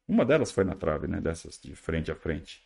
Uma 0.08 0.24
delas 0.24 0.52
foi 0.52 0.64
na 0.64 0.74
trave, 0.74 1.06
né? 1.08 1.20
Dessas 1.20 1.58
de 1.60 1.74
frente 1.74 2.10
a 2.12 2.16
frente. 2.16 2.64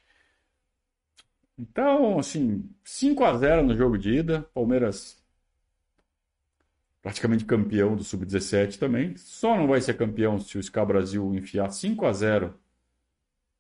Então, 1.61 2.19
assim, 2.19 2.69
5 2.83 3.23
a 3.23 3.37
0 3.37 3.63
no 3.63 3.77
jogo 3.77 3.99
de 3.99 4.11
ida. 4.15 4.43
Palmeiras 4.55 5.23
praticamente 7.03 7.45
campeão 7.45 7.95
do 7.97 8.03
Sub-17 8.03 8.79
também. 8.79 9.15
Só 9.17 9.57
não 9.57 9.67
vai 9.69 9.81
ser 9.83 9.95
campeão 9.97 10.39
se 10.39 10.57
o 10.57 10.63
SCA 10.63 10.85
Brasil 10.87 11.35
enfiar 11.35 11.71
5 11.71 12.07
a 12.07 12.13
0 12.13 12.55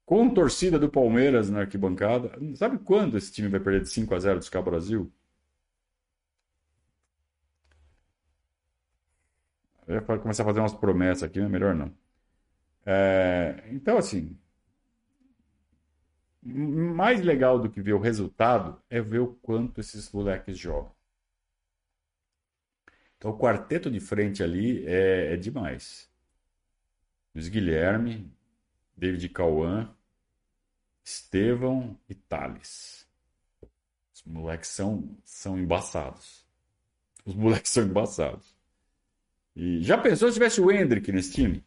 com 0.06 0.30
torcida 0.32 0.78
do 0.78 0.88
Palmeiras 0.90 1.50
na 1.50 1.60
arquibancada. 1.60 2.32
Sabe 2.56 2.78
quando 2.78 3.18
esse 3.18 3.32
time 3.32 3.48
vai 3.48 3.60
perder 3.60 3.82
de 3.82 3.90
5 3.90 4.14
a 4.14 4.18
0 4.18 4.38
do 4.38 4.44
SCA 4.44 4.62
Brasil? 4.62 5.12
Eu 9.86 9.96
ia 9.96 10.00
começar 10.02 10.42
a 10.42 10.46
fazer 10.46 10.60
umas 10.60 10.72
promessas 10.72 11.24
aqui, 11.24 11.40
mas 11.40 11.50
melhor 11.50 11.74
não. 11.74 11.92
É, 12.86 13.64
então, 13.70 13.98
assim, 13.98 14.38
mais 16.42 17.20
legal 17.20 17.58
do 17.58 17.70
que 17.70 17.80
ver 17.80 17.92
o 17.92 17.98
resultado 17.98 18.80
é 18.88 19.00
ver 19.00 19.20
o 19.20 19.34
quanto 19.42 19.80
esses 19.80 20.10
moleques 20.10 20.58
jogam. 20.58 20.92
Então, 23.16 23.32
o 23.32 23.38
quarteto 23.38 23.90
de 23.90 24.00
frente 24.00 24.42
ali 24.42 24.86
é, 24.86 25.34
é 25.34 25.36
demais. 25.36 26.10
Luiz 27.34 27.48
Guilherme, 27.48 28.32
David 28.96 29.28
Cauã, 29.28 29.94
Estevão 31.04 31.98
e 32.08 32.14
Thales. 32.14 33.06
Os 34.14 34.22
moleques 34.24 34.70
são, 34.70 35.16
são 35.22 35.58
embaçados. 35.58 36.46
Os 37.24 37.34
moleques 37.34 37.70
são 37.70 37.84
embaçados. 37.84 38.56
E 39.54 39.82
já 39.82 39.98
pensou 39.98 40.28
se 40.28 40.34
tivesse 40.34 40.60
o 40.60 40.70
Hendrick 40.70 41.12
nesse 41.12 41.32
time? 41.32 41.64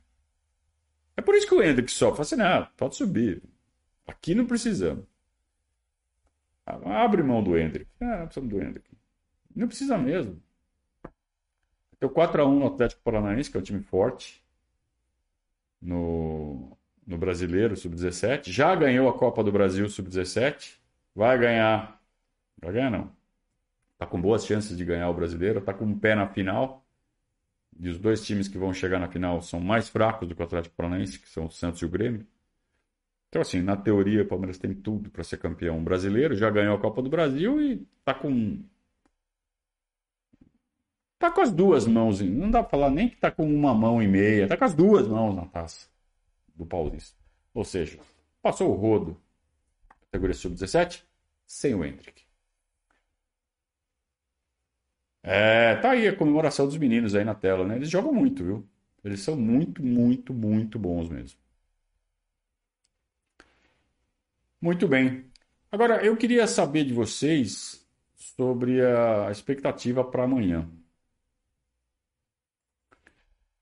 É 1.16 1.22
por 1.22 1.36
isso 1.36 1.48
que 1.48 1.54
o 1.54 1.62
Hendrick 1.62 1.92
sofre. 1.92 2.26
Fala 2.26 2.62
assim, 2.64 2.70
pode 2.76 2.96
subir. 2.96 3.44
Aqui 4.08 4.36
não 4.36 4.46
precisamos. 4.46 5.06
Abre 6.66 7.24
mão 7.24 7.44
do 7.44 7.58
Hendrick. 7.58 7.90
Ah, 8.00 8.20
não 8.20 8.26
precisamos 8.26 8.50
do 8.50 8.62
Hendrick. 8.62 8.90
Não 9.56 9.68
precisa 9.68 9.98
mesmo. 9.98 10.42
Tem 12.00 12.10
4x1 12.10 12.60
no 12.60 12.68
Atlético 12.68 13.02
Paranaense, 13.02 13.50
que 13.50 13.58
é 13.58 13.60
um 13.60 13.64
time 13.64 13.82
forte. 13.82 14.44
No, 15.82 16.78
no 17.06 17.18
Brasileiro, 17.18 17.76
Sub-17. 17.76 18.50
Já 18.52 18.76
ganhou 18.76 19.10
a 19.10 19.18
Copa 19.18 19.44
do 19.44 19.52
Brasil, 19.52 19.90
Sub-17. 19.90 20.78
Vai 21.16 21.38
ganhar. 21.38 22.02
Vai 22.62 22.74
ganhar, 22.74 22.90
não. 22.90 23.12
Tá 23.98 24.06
com 24.06 24.20
boas 24.20 24.46
chances 24.46 24.76
de 24.76 24.86
ganhar 24.86 25.10
o 25.10 25.14
Brasileiro. 25.14 25.62
Tá 25.62 25.74
com 25.74 25.86
um 25.86 25.98
pé 25.98 26.16
na 26.16 26.28
final. 26.28 26.86
E 27.80 27.90
os 27.90 27.98
dois 27.98 28.26
times 28.26 28.48
que 28.48 28.58
vão 28.58 28.74
chegar 28.74 29.00
na 29.00 29.08
final 29.08 29.42
são 29.42 29.60
mais 29.60 29.90
fracos 29.90 30.28
do 30.28 30.36
que 30.36 30.42
o 30.42 30.46
Atlético 30.46 30.76
Paranaense, 30.76 31.20
que 31.20 31.28
são 31.30 31.46
o 31.46 31.52
Santos 31.52 31.82
e 31.82 31.86
o 31.86 31.90
Grêmio. 31.90 32.26
Então, 33.34 33.42
assim, 33.42 33.64
na 33.64 33.76
teoria, 33.76 34.22
o 34.22 34.28
Palmeiras 34.28 34.60
tem 34.60 34.76
tudo 34.76 35.10
para 35.10 35.24
ser 35.24 35.38
campeão 35.38 35.84
brasileiro, 35.84 36.36
já 36.36 36.52
ganhou 36.52 36.76
a 36.76 36.80
Copa 36.80 37.02
do 37.02 37.10
Brasil 37.10 37.60
e 37.60 37.84
tá 38.06 38.14
com. 38.14 38.64
Tá 41.18 41.32
com 41.32 41.42
as 41.42 41.52
duas 41.52 41.88
mãos. 41.88 42.22
Não 42.22 42.52
dá 42.52 42.62
para 42.62 42.70
falar 42.70 42.92
nem 42.92 43.10
que 43.10 43.18
tá 43.18 43.32
com 43.32 43.44
uma 43.44 43.74
mão 43.74 44.04
e 44.04 44.08
meia, 44.08 44.48
tá 44.48 44.56
com 44.56 44.66
as 44.66 44.76
duas 44.76 45.08
mãos 45.08 45.36
na 45.36 45.48
taça 45.48 45.90
do 46.56 46.64
Paulista. 46.64 47.18
Ou 47.56 47.64
seja, 47.66 47.98
passou 48.40 48.70
o 48.70 48.76
rodo, 48.76 49.20
categoria 50.02 50.36
sub-17, 50.36 51.04
sem 51.44 51.74
o 51.74 51.84
Hendrick. 51.84 52.22
É, 55.24 55.76
tá 55.78 55.90
aí 55.92 56.08
a 56.08 56.16
comemoração 56.16 56.68
dos 56.68 56.78
meninos 56.78 57.16
aí 57.16 57.24
na 57.26 57.34
tela, 57.34 57.66
né? 57.66 57.78
Eles 57.78 57.90
jogam 57.90 58.14
muito, 58.14 58.44
viu? 58.44 58.70
Eles 59.04 59.22
são 59.22 59.36
muito, 59.36 59.84
muito, 59.84 60.36
muito 60.36 60.78
bons 60.78 61.10
mesmo. 61.10 61.43
Muito 64.64 64.88
bem. 64.88 65.30
Agora, 65.70 66.06
eu 66.06 66.16
queria 66.16 66.48
saber 66.48 66.86
de 66.86 66.94
vocês 66.94 67.86
sobre 68.16 68.82
a 68.82 69.30
expectativa 69.30 70.06
para 70.06 70.24
amanhã. 70.24 70.70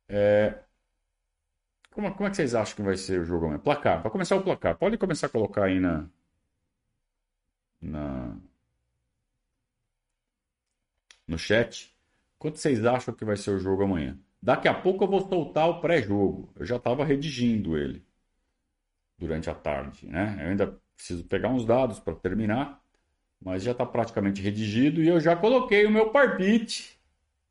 É... 0.08 0.64
Como, 1.92 2.14
como, 2.14 2.28
é 2.28 2.30
que 2.30 2.36
vocês 2.36 2.54
acham 2.54 2.76
que 2.76 2.84
vai 2.84 2.96
ser 2.98 3.20
o 3.20 3.26
jogo 3.26 3.46
amanhã? 3.46 3.60
Placar. 3.60 4.02
Para 4.02 4.12
começar 4.12 4.36
o 4.36 4.44
placar, 4.44 4.78
pode 4.78 4.96
começar 4.96 5.26
a 5.26 5.30
colocar 5.32 5.66
aí 5.66 5.80
na, 5.80 6.08
na 7.82 8.38
no 11.28 11.38
chat. 11.40 11.96
Quanto 12.38 12.60
vocês 12.60 12.86
acham 12.86 13.14
que 13.14 13.26
vai 13.26 13.38
ser 13.38 13.52
o 13.52 13.60
jogo 13.60 13.84
amanhã? 13.84 14.20
Daqui 14.42 14.68
a 14.68 14.74
pouco 14.80 15.04
eu 15.04 15.08
vou 15.10 15.28
soltar 15.28 15.68
o 15.68 15.82
pré-jogo. 15.82 16.54
Eu 16.56 16.66
já 16.66 16.76
estava 16.78 17.04
redigindo 17.04 17.76
ele 17.76 18.06
durante 19.18 19.50
a 19.50 19.56
tarde, 19.56 20.08
né? 20.08 20.38
Eu 20.42 20.50
ainda 20.50 20.82
preciso 21.02 21.24
pegar 21.24 21.50
uns 21.50 21.66
dados 21.66 22.00
para 22.00 22.14
terminar, 22.16 22.80
mas 23.42 23.64
já 23.64 23.72
está 23.72 23.84
praticamente 23.84 24.40
redigido 24.40 25.02
e 25.02 25.08
eu 25.08 25.20
já 25.20 25.36
coloquei 25.36 25.84
o 25.86 25.92
meu 25.92 26.12
palpite. 26.12 27.00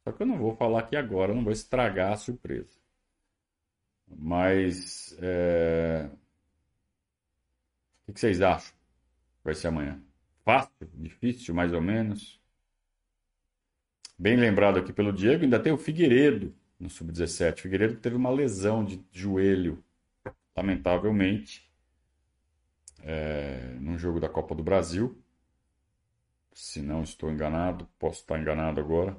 Só 0.05 0.13
que 0.13 0.23
eu 0.23 0.27
não 0.27 0.39
vou 0.39 0.55
falar 0.55 0.81
aqui 0.81 0.95
agora, 0.95 1.35
não 1.35 1.43
vou 1.43 1.53
estragar 1.53 2.13
a 2.13 2.17
surpresa. 2.17 2.79
Mas 4.07 5.17
é... 5.21 6.09
o 8.07 8.13
que 8.13 8.21
vocês 8.21 8.41
acham? 8.41 8.73
Vai 9.43 9.55
ser 9.55 9.67
amanhã? 9.67 10.01
Fácil? 10.45 10.89
Difícil? 10.95 11.53
Mais 11.53 11.73
ou 11.73 11.81
menos? 11.81 12.41
Bem 14.17 14.37
lembrado 14.37 14.79
aqui 14.79 14.93
pelo 14.93 15.13
Diego, 15.13 15.43
ainda 15.43 15.59
tem 15.59 15.73
o 15.73 15.79
Figueiredo 15.79 16.55
no 16.79 16.89
Sub-17. 16.89 17.59
O 17.59 17.63
Figueiredo 17.63 17.97
teve 17.97 18.15
uma 18.15 18.31
lesão 18.31 18.85
de 18.85 19.03
joelho, 19.11 19.83
lamentavelmente, 20.57 21.70
é, 23.03 23.77
num 23.81 23.99
jogo 23.99 24.21
da 24.21 24.29
Copa 24.29 24.55
do 24.55 24.63
Brasil. 24.63 25.21
Se 26.53 26.83
não 26.83 27.03
estou 27.03 27.31
enganado, 27.31 27.89
posso 27.99 28.21
estar 28.21 28.39
enganado 28.39 28.81
agora. 28.81 29.17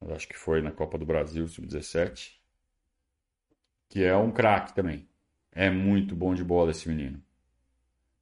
Mas 0.00 0.10
acho 0.12 0.28
que 0.28 0.36
foi 0.36 0.62
na 0.62 0.70
Copa 0.70 0.96
do 0.98 1.06
Brasil, 1.06 1.46
Sub-17. 1.46 2.38
Que 3.88 4.04
é 4.04 4.16
um 4.16 4.30
craque 4.30 4.74
também. 4.74 5.08
É 5.52 5.68
muito 5.70 6.14
bom 6.14 6.34
de 6.34 6.44
bola 6.44 6.70
esse 6.70 6.88
menino. 6.88 7.22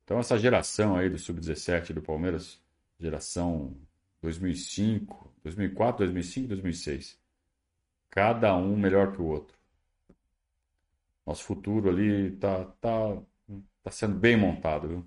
Então 0.04 0.18
essa 0.18 0.38
geração 0.38 0.96
aí 0.96 1.10
do 1.10 1.18
Sub-17 1.18 1.92
do 1.92 2.00
Palmeiras, 2.00 2.60
geração 2.98 3.76
2005, 4.22 5.34
2004, 5.42 5.98
2005, 5.98 6.48
2006. 6.48 7.18
Cada 8.10 8.56
um 8.56 8.76
melhor 8.76 9.12
que 9.12 9.20
o 9.20 9.26
outro. 9.26 9.56
Nosso 11.26 11.44
futuro 11.44 11.90
ali 11.90 12.30
tá, 12.36 12.64
tá, 12.80 13.18
tá 13.88 13.92
sendo 13.96 14.14
bem 14.14 14.36
montado, 14.36 14.88
viu? 14.88 15.06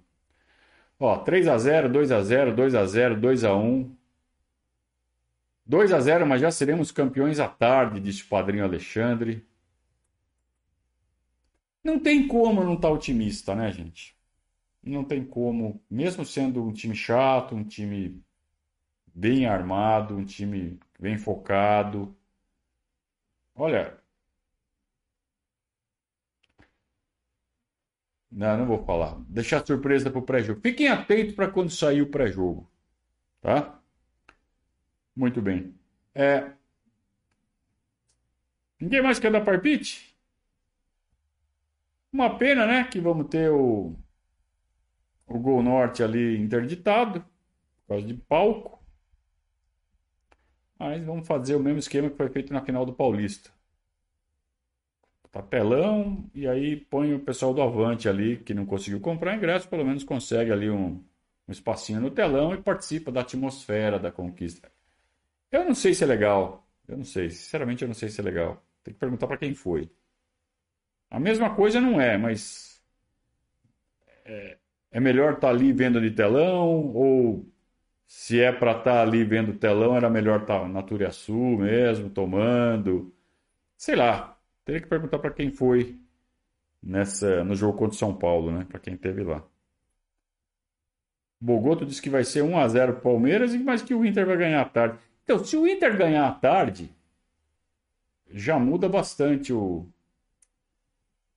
Ó, 0.99 1.17
3 1.17 1.47
a 1.47 1.57
0, 1.57 1.89
2 1.89 2.11
a 2.11 2.21
0, 2.21 2.55
2 2.55 2.75
a 2.75 2.85
0, 2.85 3.19
2 3.19 3.43
a 3.43 3.55
1. 3.55 3.95
2 5.65 5.93
a 5.93 5.99
0, 5.99 6.27
mas 6.27 6.41
já 6.41 6.51
seremos 6.51 6.91
campeões 6.91 7.39
à 7.39 7.47
tarde, 7.47 7.99
disse 7.99 8.23
o 8.23 8.27
padrinho 8.27 8.63
Alexandre. 8.63 9.45
Não 11.83 11.99
tem 11.99 12.27
como 12.27 12.63
não 12.63 12.75
estar 12.75 12.89
tá 12.89 12.93
otimista, 12.93 13.55
né, 13.55 13.71
gente? 13.71 14.15
Não 14.83 15.03
tem 15.03 15.23
como, 15.23 15.81
mesmo 15.89 16.25
sendo 16.25 16.63
um 16.63 16.73
time 16.73 16.95
chato, 16.95 17.55
um 17.55 17.63
time 17.63 18.23
bem 19.13 19.45
armado, 19.45 20.15
um 20.15 20.25
time 20.25 20.79
bem 20.99 21.17
focado. 21.17 22.15
Olha. 23.55 24.00
Não, 28.31 28.57
não 28.57 28.65
vou 28.65 28.83
falar. 28.85 29.19
Deixar 29.27 29.65
surpresa 29.65 30.09
para 30.09 30.19
o 30.19 30.23
pré-jogo. 30.23 30.61
Fiquem 30.61 30.87
atentos 30.87 31.35
para 31.35 31.51
quando 31.51 31.69
sair 31.69 32.01
o 32.01 32.09
pré-jogo. 32.09 32.69
Tá? 33.41 33.79
Muito 35.15 35.41
bem. 35.41 35.75
É... 36.15 36.51
Ninguém 38.79 39.01
mais 39.01 39.19
quer 39.19 39.31
dar 39.31 39.41
palpite? 39.43 40.15
Uma 42.11 42.37
pena, 42.37 42.65
né? 42.65 42.83
Que 42.85 42.99
vamos 42.99 43.27
ter 43.27 43.51
o, 43.51 43.95
o 45.27 45.39
Gol 45.39 45.61
Norte 45.61 46.03
ali 46.03 46.37
interditado, 46.37 47.21
por 47.21 47.95
causa 47.95 48.07
de 48.07 48.13
palco. 48.15 48.81
Mas 50.79 51.03
vamos 51.05 51.27
fazer 51.27 51.55
o 51.55 51.59
mesmo 51.59 51.79
esquema 51.79 52.09
que 52.09 52.17
foi 52.17 52.29
feito 52.29 52.51
na 52.53 52.65
final 52.65 52.85
do 52.85 52.93
Paulista. 52.93 53.51
Papelão, 55.31 56.29
e 56.33 56.47
aí 56.47 56.75
põe 56.75 57.13
o 57.13 57.19
pessoal 57.19 57.53
do 57.53 57.61
Avante 57.61 58.09
ali, 58.09 58.37
que 58.37 58.53
não 58.53 58.65
conseguiu 58.65 58.99
comprar 58.99 59.35
ingresso, 59.35 59.67
pelo 59.69 59.85
menos 59.85 60.03
consegue 60.03 60.51
ali 60.51 60.69
um, 60.69 61.03
um 61.47 61.51
espacinho 61.51 62.01
no 62.01 62.11
telão 62.11 62.53
e 62.53 62.61
participa 62.61 63.11
da 63.11 63.21
atmosfera 63.21 63.97
da 63.97 64.11
conquista. 64.11 64.71
Eu 65.51 65.65
não 65.65 65.75
sei 65.75 65.93
se 65.93 66.03
é 66.03 66.07
legal. 66.07 66.67
Eu 66.87 66.97
não 66.97 67.05
sei. 67.05 67.29
Sinceramente, 67.29 67.83
eu 67.83 67.87
não 67.87 67.95
sei 67.95 68.09
se 68.09 68.19
é 68.21 68.23
legal. 68.23 68.63
Tem 68.83 68.93
que 68.93 68.99
perguntar 68.99 69.27
para 69.27 69.37
quem 69.37 69.53
foi. 69.53 69.89
A 71.09 71.19
mesma 71.19 71.55
coisa 71.55 71.79
não 71.81 71.99
é, 71.99 72.17
mas. 72.17 72.81
É, 74.25 74.57
é 74.91 74.99
melhor 74.99 75.33
estar 75.33 75.47
tá 75.47 75.49
ali 75.49 75.71
vendo 75.73 76.01
de 76.01 76.11
telão 76.11 76.93
ou 76.93 77.45
se 78.07 78.41
é 78.41 78.51
para 78.51 78.71
estar 78.71 78.83
tá 78.83 79.01
ali 79.01 79.23
vendo 79.23 79.57
telão, 79.57 79.95
era 79.95 80.09
melhor 80.09 80.41
estar 80.41 80.61
tá 80.61 80.67
na 80.67 80.83
Turiaçu 80.83 81.33
mesmo, 81.33 82.09
tomando. 82.09 83.13
Sei 83.77 83.95
lá. 83.95 84.37
Teria 84.65 84.81
que 84.81 84.87
perguntar 84.87 85.19
para 85.19 85.33
quem 85.33 85.51
foi 85.51 85.99
nessa 86.81 87.43
no 87.43 87.55
jogo 87.55 87.77
contra 87.77 87.95
o 87.95 87.99
São 87.99 88.15
Paulo, 88.15 88.51
né? 88.51 88.65
Para 88.65 88.79
quem 88.79 88.95
teve 88.95 89.23
lá. 89.23 89.43
Bogoto 91.39 91.85
disse 91.85 92.01
que 92.01 92.09
vai 92.09 92.23
ser 92.23 92.43
1 92.43 92.57
a 92.57 92.67
0 92.67 92.93
pro 92.93 93.01
Palmeiras, 93.01 93.55
mas 93.55 93.81
que 93.81 93.95
o 93.95 94.05
Inter 94.05 94.25
vai 94.25 94.37
ganhar 94.37 94.61
à 94.61 94.65
tarde. 94.65 94.99
Então, 95.23 95.43
se 95.43 95.57
o 95.57 95.67
Inter 95.67 95.97
ganhar 95.97 96.27
à 96.27 96.31
tarde, 96.31 96.93
já 98.29 98.59
muda 98.59 98.87
bastante 98.87 99.51
o, 99.51 99.87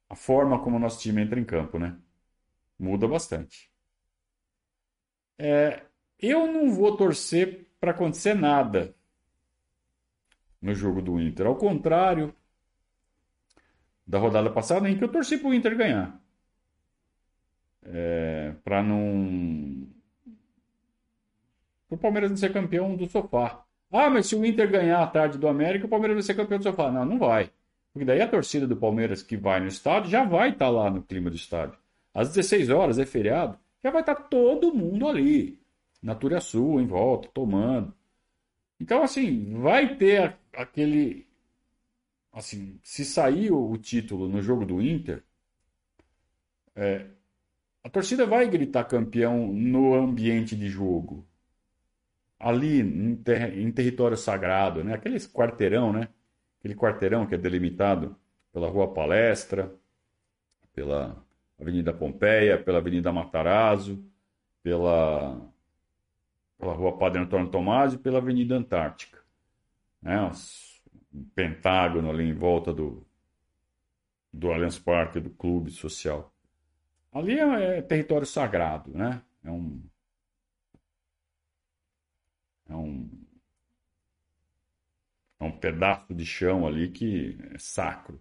a 0.09 0.15
forma 0.15 0.63
como 0.63 0.77
o 0.77 0.79
nosso 0.79 1.01
time 1.01 1.23
entra 1.23 1.41
em 1.41 1.45
campo, 1.45 1.79
né? 1.79 1.97
Muda 2.79 3.09
bastante. 3.09 3.71
É, 5.39 5.83
eu 6.19 6.47
não 6.53 6.71
vou 6.71 6.97
torcer 6.97 7.67
para 7.81 7.93
acontecer 7.93 8.35
nada 8.35 8.95
no 10.61 10.75
jogo 10.75 11.01
do 11.01 11.21
Inter. 11.21 11.47
Ao 11.47 11.57
contrário 11.57 12.35
da 14.07 14.19
rodada 14.19 14.51
passada, 14.51 14.89
em 14.89 14.97
que 14.97 15.05
eu 15.05 15.09
torci 15.09 15.39
para 15.39 15.49
o 15.49 15.55
Inter 15.55 15.77
ganhar. 15.77 16.21
É, 17.83 18.55
para 18.65 18.83
não. 18.83 19.87
Para 21.89 21.97
o 21.97 21.99
Palmeiras 21.99 22.31
não 22.31 22.37
ser 22.37 22.53
campeão 22.53 22.97
do 22.97 23.09
sofá. 23.09 23.65
Ah, 23.91 24.11
mas 24.11 24.27
se 24.27 24.35
o 24.35 24.45
Inter 24.45 24.71
ganhar 24.71 25.03
a 25.03 25.07
tarde 25.07 25.39
do 25.39 25.47
América, 25.47 25.87
o 25.87 25.89
Palmeiras 25.89 26.17
vai 26.17 26.23
ser 26.23 26.35
campeão 26.35 26.59
do 26.59 26.65
sofá. 26.65 26.91
Não, 26.91 27.05
não 27.05 27.19
vai. 27.19 27.51
Porque 27.93 28.05
daí 28.05 28.21
a 28.21 28.29
torcida 28.29 28.67
do 28.67 28.77
Palmeiras 28.77 29.23
que 29.23 29.37
vai 29.37 29.61
no 29.61 29.69
estádio 29.69 30.11
já 30.11 30.25
vai 30.25 30.51
estar 30.51 30.67
tá 30.67 30.71
lá 30.71 30.91
no 30.91 31.03
clima 31.03 31.31
do 31.31 31.37
estádio. 31.37 31.79
Às 32.13 32.29
16 32.29 32.71
horas, 32.71 32.99
é 32.99 33.07
feriado, 33.07 33.59
já 33.83 33.91
vai 33.91 34.03
estar 34.03 34.17
tá 34.17 34.23
todo 34.23 34.75
mundo 34.75 35.09
ali. 35.09 35.61
Na 36.03 36.19
Sul, 36.41 36.81
em 36.81 36.87
volta, 36.87 37.29
tomando. 37.33 37.95
Então, 38.79 39.03
assim, 39.03 39.55
vai 39.61 39.97
ter 39.97 40.37
aquele. 40.53 41.27
Assim, 42.35 42.79
se 42.83 43.05
sair 43.05 43.53
o 43.53 43.77
título 43.79 44.29
no 44.29 44.43
jogo 44.43 44.67
do 44.67 44.83
Inter, 44.83 45.23
é, 46.75 47.07
a 47.83 47.89
torcida 47.89 48.27
vai 48.27 48.49
gritar 48.49 48.85
campeão 48.85 49.53
no 49.53 49.95
ambiente 49.95 50.57
de 50.57 50.69
jogo 50.69 51.25
ali 52.39 52.81
em, 52.81 53.17
ter, 53.17 53.57
em 53.57 53.71
território 53.73 54.17
sagrado, 54.17 54.85
né? 54.85 54.95
Aquele 54.95 55.19
quarteirão, 55.21 55.93
né? 55.93 56.09
Aquele 56.59 56.75
quarteirão 56.75 57.27
que 57.27 57.35
é 57.35 57.39
delimitado 57.39 58.17
pela 58.53 58.69
Rua 58.69 58.93
Palestra, 58.93 59.73
pela 60.75 61.17
Avenida 61.59 61.93
Pompeia, 61.93 62.63
pela 62.63 62.79
Avenida 62.79 63.13
Matarazzo, 63.13 64.05
pela, 64.63 65.41
pela 66.59 66.75
Rua 66.75 66.99
Padre 66.99 67.23
Antônio 67.23 67.49
Tomás 67.49 67.95
e 67.95 67.99
pela 67.99 68.19
Avenida 68.19 68.57
Antártica. 68.57 69.19
Né? 70.03 70.31
Pentágono 71.35 72.11
ali 72.11 72.25
em 72.25 72.35
volta 72.35 72.73
do, 72.73 73.07
do 74.33 74.53
Allianz 74.53 74.79
Parque, 74.79 75.21
do 75.21 75.31
clube 75.31 75.71
social. 75.71 76.33
Ali 77.13 77.39
é, 77.39 77.79
é 77.79 77.83
território 77.83 78.27
sagrado, 78.27 78.91
né? 78.93 79.23
É 79.43 79.51
um, 79.51 79.83
é 82.69 82.75
um, 82.75 83.11
é 85.41 85.45
um 85.45 85.59
pedaço 85.59 86.13
de 86.15 86.27
chão 86.27 86.67
ali 86.67 86.91
que 86.91 87.39
é 87.53 87.59
sacro. 87.59 88.21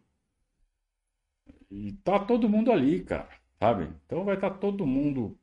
E 1.72 1.94
tá 2.04 2.20
todo 2.20 2.48
mundo 2.48 2.72
ali, 2.72 3.04
cara, 3.04 3.30
sabe? 3.60 3.92
Então 4.06 4.24
vai 4.24 4.36
estar 4.36 4.52
tá 4.52 4.58
todo 4.58 4.86
mundo 4.86 5.38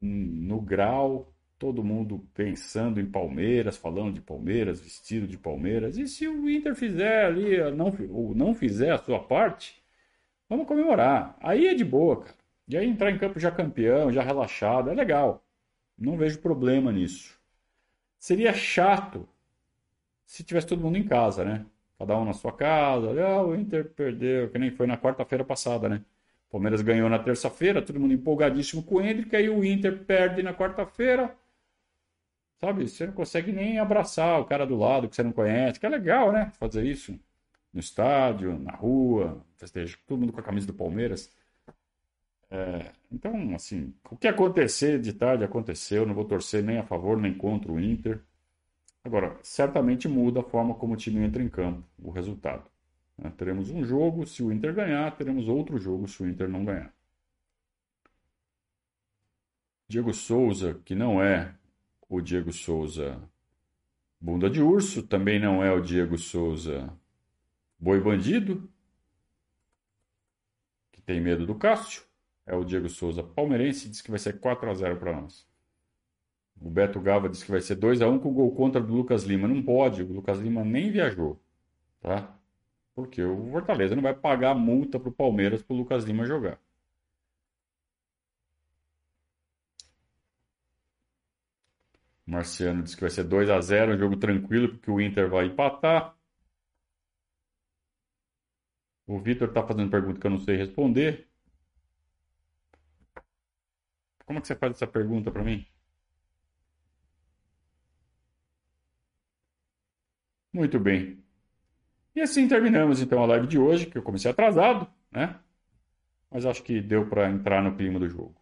no 0.00 0.60
grau, 0.60 1.33
todo 1.58 1.84
mundo 1.84 2.26
pensando 2.34 3.00
em 3.00 3.06
Palmeiras, 3.06 3.76
falando 3.76 4.14
de 4.14 4.20
Palmeiras, 4.20 4.80
vestido 4.80 5.26
de 5.26 5.38
Palmeiras. 5.38 5.96
E 5.96 6.06
se 6.08 6.26
o 6.28 6.48
Inter 6.50 6.74
fizer 6.74 7.26
ali, 7.26 7.58
não, 7.72 7.94
ou 8.10 8.34
não 8.34 8.54
fizer 8.54 8.92
a 8.92 8.98
sua 8.98 9.20
parte, 9.20 9.82
vamos 10.48 10.66
comemorar. 10.66 11.36
Aí 11.40 11.66
é 11.66 11.74
de 11.74 11.84
boa, 11.84 12.22
cara. 12.22 12.36
E 12.66 12.76
aí 12.76 12.86
entrar 12.86 13.10
em 13.10 13.18
campo 13.18 13.38
já 13.38 13.50
campeão, 13.50 14.12
já 14.12 14.22
relaxado, 14.22 14.90
é 14.90 14.94
legal. 14.94 15.44
Não 15.98 16.16
vejo 16.16 16.38
problema 16.40 16.90
nisso. 16.92 17.38
Seria 18.18 18.52
chato 18.52 19.28
se 20.24 20.42
tivesse 20.42 20.66
todo 20.66 20.82
mundo 20.82 20.96
em 20.98 21.04
casa, 21.04 21.44
né? 21.44 21.66
Cada 21.98 22.18
um 22.18 22.24
na 22.24 22.32
sua 22.32 22.52
casa. 22.52 23.08
Ah, 23.22 23.42
o 23.42 23.54
Inter 23.54 23.90
perdeu, 23.90 24.50
que 24.50 24.58
nem 24.58 24.70
foi 24.70 24.86
na 24.86 24.96
quarta-feira 24.96 25.44
passada, 25.44 25.88
né? 25.88 26.02
O 26.48 26.52
Palmeiras 26.52 26.82
ganhou 26.82 27.08
na 27.08 27.18
terça-feira, 27.18 27.82
todo 27.82 28.00
mundo 28.00 28.14
empolgadíssimo 28.14 28.82
com 28.82 28.96
o 28.96 29.02
Hendrick, 29.02 29.34
aí 29.36 29.48
o 29.50 29.64
Inter 29.64 30.04
perde 30.04 30.42
na 30.42 30.54
quarta-feira. 30.54 31.36
Sabe? 32.64 32.88
Você 32.88 33.06
não 33.06 33.12
consegue 33.12 33.52
nem 33.52 33.78
abraçar 33.78 34.40
o 34.40 34.46
cara 34.46 34.66
do 34.66 34.74
lado 34.74 35.06
que 35.06 35.14
você 35.14 35.22
não 35.22 35.32
conhece, 35.32 35.78
que 35.78 35.84
é 35.84 35.88
legal, 35.88 36.32
né? 36.32 36.50
Fazer 36.58 36.82
isso 36.86 37.18
no 37.70 37.78
estádio, 37.78 38.58
na 38.58 38.72
rua, 38.72 39.44
festeja 39.58 39.98
todo 40.06 40.20
mundo 40.20 40.32
com 40.32 40.40
a 40.40 40.42
camisa 40.42 40.66
do 40.66 40.72
Palmeiras. 40.72 41.30
É, 42.50 42.92
então, 43.12 43.54
assim, 43.54 43.92
o 44.10 44.16
que 44.16 44.26
acontecer 44.26 44.98
de 44.98 45.12
tarde 45.12 45.44
aconteceu, 45.44 46.06
não 46.06 46.14
vou 46.14 46.24
torcer 46.24 46.62
nem 46.64 46.78
a 46.78 46.84
favor 46.84 47.20
nem 47.20 47.34
contra 47.34 47.70
o 47.70 47.78
Inter. 47.78 48.22
Agora, 49.04 49.38
certamente 49.42 50.08
muda 50.08 50.40
a 50.40 50.44
forma 50.44 50.74
como 50.74 50.94
o 50.94 50.96
time 50.96 51.22
entra 51.22 51.42
em 51.42 51.48
campo, 51.50 51.84
o 51.98 52.10
resultado. 52.10 52.64
Né? 53.18 53.30
Teremos 53.36 53.68
um 53.68 53.84
jogo 53.84 54.26
se 54.26 54.42
o 54.42 54.50
Inter 54.50 54.72
ganhar, 54.72 55.14
teremos 55.16 55.48
outro 55.48 55.78
jogo 55.78 56.08
se 56.08 56.22
o 56.22 56.26
Inter 56.26 56.48
não 56.48 56.64
ganhar. 56.64 56.94
Diego 59.86 60.14
Souza, 60.14 60.80
que 60.82 60.94
não 60.94 61.22
é 61.22 61.54
o 62.16 62.22
Diego 62.22 62.52
Souza 62.52 63.20
bunda 64.20 64.48
de 64.48 64.62
urso, 64.62 65.02
também 65.02 65.38
não 65.38 65.62
é 65.62 65.72
o 65.72 65.80
Diego 65.80 66.16
Souza 66.16 66.92
boi 67.78 68.00
bandido, 68.00 68.68
que 70.92 71.02
tem 71.02 71.20
medo 71.20 71.46
do 71.46 71.54
Cássio 71.54 72.02
é 72.46 72.54
o 72.54 72.64
Diego 72.64 72.88
Souza. 72.88 73.22
Palmeirense 73.22 73.88
diz 73.88 74.00
que 74.00 74.10
vai 74.10 74.18
ser 74.18 74.38
4 74.38 74.70
a 74.70 74.74
0 74.74 74.96
para 74.96 75.20
nós. 75.20 75.46
O 76.60 76.70
Beto 76.70 77.00
Gava 77.00 77.28
diz 77.28 77.42
que 77.42 77.50
vai 77.50 77.60
ser 77.60 77.74
2 77.74 78.00
a 78.00 78.08
1 78.08 78.18
com 78.18 78.30
o 78.30 78.32
gol 78.32 78.54
contra 78.54 78.80
do 78.80 78.94
Lucas 78.94 79.24
Lima. 79.24 79.48
Não 79.48 79.62
pode, 79.62 80.02
o 80.02 80.12
Lucas 80.12 80.38
Lima 80.38 80.64
nem 80.64 80.90
viajou, 80.90 81.40
tá? 82.00 82.36
Porque 82.94 83.22
o 83.22 83.50
Fortaleza 83.50 83.94
não 83.94 84.02
vai 84.02 84.14
pagar 84.14 84.54
multa 84.54 85.00
pro 85.00 85.10
Palmeiras 85.10 85.62
pro 85.62 85.76
Lucas 85.76 86.04
Lima 86.04 86.24
jogar. 86.24 86.60
Marciano 92.34 92.82
diz 92.82 92.94
que 92.94 93.00
vai 93.02 93.10
ser 93.10 93.24
2 93.24 93.48
a 93.50 93.60
0 93.60 93.94
um 93.94 93.98
jogo 93.98 94.16
tranquilo, 94.16 94.68
porque 94.70 94.90
o 94.90 95.00
Inter 95.00 95.28
vai 95.30 95.46
empatar. 95.46 96.14
O 99.06 99.18
Vitor 99.18 99.48
está 99.48 99.66
fazendo 99.66 99.90
pergunta 99.90 100.20
que 100.20 100.26
eu 100.26 100.30
não 100.30 100.40
sei 100.40 100.56
responder. 100.56 101.26
Como 104.26 104.40
que 104.40 104.46
você 104.48 104.54
faz 104.54 104.72
essa 104.74 104.86
pergunta 104.86 105.30
para 105.30 105.42
mim? 105.42 105.66
Muito 110.52 110.78
bem. 110.78 111.22
E 112.14 112.20
assim 112.22 112.48
terminamos 112.48 113.00
então 113.00 113.22
a 113.22 113.26
live 113.26 113.46
de 113.46 113.58
hoje, 113.58 113.86
que 113.86 113.98
eu 113.98 114.02
comecei 114.02 114.30
atrasado, 114.30 114.88
né? 115.12 115.40
Mas 116.30 116.46
acho 116.46 116.62
que 116.62 116.80
deu 116.82 117.08
para 117.08 117.30
entrar 117.30 117.62
no 117.62 117.76
clima 117.76 117.98
do 117.98 118.08
jogo. 118.08 118.34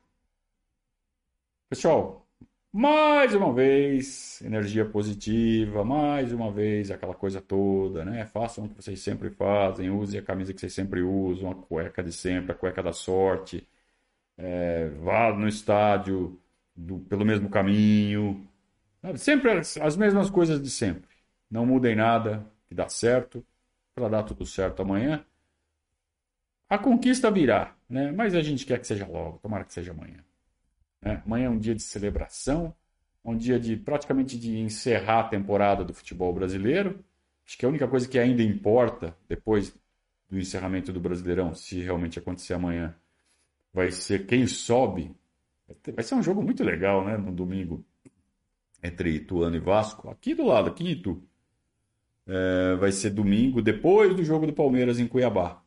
Pessoal, 1.69 2.22
mais 2.73 3.35
uma 3.35 3.53
vez, 3.53 4.41
energia 4.43 4.85
positiva, 4.85 5.85
mais 5.85 6.33
uma 6.33 6.51
vez 6.51 6.91
aquela 6.91 7.15
coisa 7.15 7.41
toda, 7.41 8.05
né? 8.05 8.25
Façam 8.27 8.65
o 8.65 8.69
que 8.69 8.77
vocês 8.83 9.01
sempre 9.01 9.31
fazem, 9.31 9.91
usem 9.91 10.21
a 10.21 10.23
camisa 10.23 10.55
que 10.55 10.61
vocês 10.61 10.73
sempre 10.73 11.03
usam, 11.03 11.51
a 11.51 11.55
cueca 11.55 12.03
de 12.03 12.13
sempre, 12.13 12.53
a 12.53 12.55
cueca 12.55 12.83
da 12.83 12.93
sorte 12.93 13.67
é, 14.37 14.89
vá 14.89 15.33
no 15.33 15.49
estádio 15.49 16.41
do, 16.75 16.99
pelo 17.01 17.25
mesmo 17.25 17.49
caminho. 17.51 18.47
Sempre 19.17 19.51
as, 19.53 19.77
as, 19.79 19.97
mesmas 19.97 20.31
coisas 20.31 20.63
de 20.63 20.71
sempre. 20.71 21.11
Não 21.51 21.67
mudem 21.67 21.97
nada, 21.97 22.47
que 22.69 22.75
dá 22.75 22.89
certo, 22.89 23.45
para 23.95 24.09
dar 24.09 24.23
tudo 24.25 24.47
certo 24.47 24.83
amanhã. 24.83 25.25
A 26.69 26.79
conquista 26.79 27.31
virá, 27.31 27.75
né? 27.89 28.13
mas 28.13 28.35
a 28.35 28.43
gente 28.43 28.65
quer 28.65 28.79
que 28.81 28.87
seja 28.87 29.07
logo, 29.07 29.39
tomara 29.39 29.65
que 29.65 29.73
seja 29.73 29.93
amanhã. 29.93 30.25
Né? 31.03 31.21
Amanhã 31.27 31.47
é 31.47 31.51
um 31.51 31.59
dia 31.59 31.75
de 31.75 31.83
celebração, 31.83 32.75
um 33.25 33.37
dia 33.37 33.59
de 33.59 33.77
praticamente 33.77 34.39
de 34.39 34.59
encerrar 34.59 35.21
a 35.21 35.29
temporada 35.29 35.85
do 35.85 35.93
futebol 35.93 36.33
brasileiro. 36.33 37.05
Acho 37.45 37.59
que 37.59 37.67
a 37.67 37.69
única 37.69 37.89
coisa 37.89 38.09
que 38.09 38.19
ainda 38.19 38.43
importa 38.43 39.17
depois 39.29 39.75
do 40.31 40.39
encerramento 40.39 40.93
do 40.93 41.01
Brasileirão, 41.01 41.55
se 41.55 41.81
realmente 41.81 42.19
acontecer 42.19 42.55
amanhã, 42.55 42.95
vai 43.75 43.91
ser 43.91 44.27
quem 44.27 44.47
sobe. 44.47 45.15
Vai 45.95 46.03
ser 46.03 46.15
um 46.15 46.23
jogo 46.23 46.43
muito 46.43 46.65
legal, 46.65 47.05
né? 47.05 47.17
No 47.19 47.33
domingo, 47.33 47.85
entre 48.83 49.11
Ituano 49.11 49.57
e 49.57 49.61
Vasco. 49.61 50.09
Aqui 50.09 50.35
do 50.35 50.45
lado, 50.45 50.71
aqui 50.71 50.85
em 50.85 50.93
Itu. 50.93 51.23
É, 52.27 52.77
vai 52.77 52.93
ser 52.93 53.11
domingo, 53.11 53.61
depois 53.61 54.15
do 54.15 54.25
jogo 54.25 54.47
do 54.47 54.53
Palmeiras 54.53 54.99
em 54.99 55.07
Cuiabá. 55.07 55.63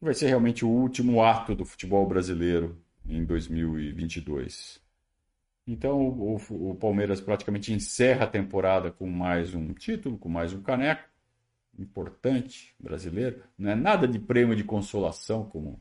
Vai 0.00 0.12
ser 0.12 0.26
realmente 0.26 0.64
o 0.64 0.68
último 0.68 1.22
ato 1.22 1.54
do 1.54 1.64
futebol 1.64 2.06
brasileiro 2.06 2.76
em 3.08 3.24
2022. 3.24 4.80
Então 5.66 6.00
o, 6.00 6.36
o, 6.36 6.74
Palmeiras 6.74 7.20
praticamente 7.20 7.72
encerra 7.72 8.24
a 8.24 8.28
temporada 8.28 8.90
com 8.90 9.08
mais 9.08 9.54
um 9.54 9.72
título, 9.74 10.18
com 10.18 10.28
mais 10.28 10.52
um 10.52 10.62
caneco 10.62 11.08
importante 11.78 12.74
brasileiro. 12.78 13.42
Não 13.58 13.70
é 13.70 13.74
nada 13.74 14.06
de 14.06 14.18
prêmio 14.18 14.56
de 14.56 14.64
consolação, 14.64 15.44
como 15.44 15.80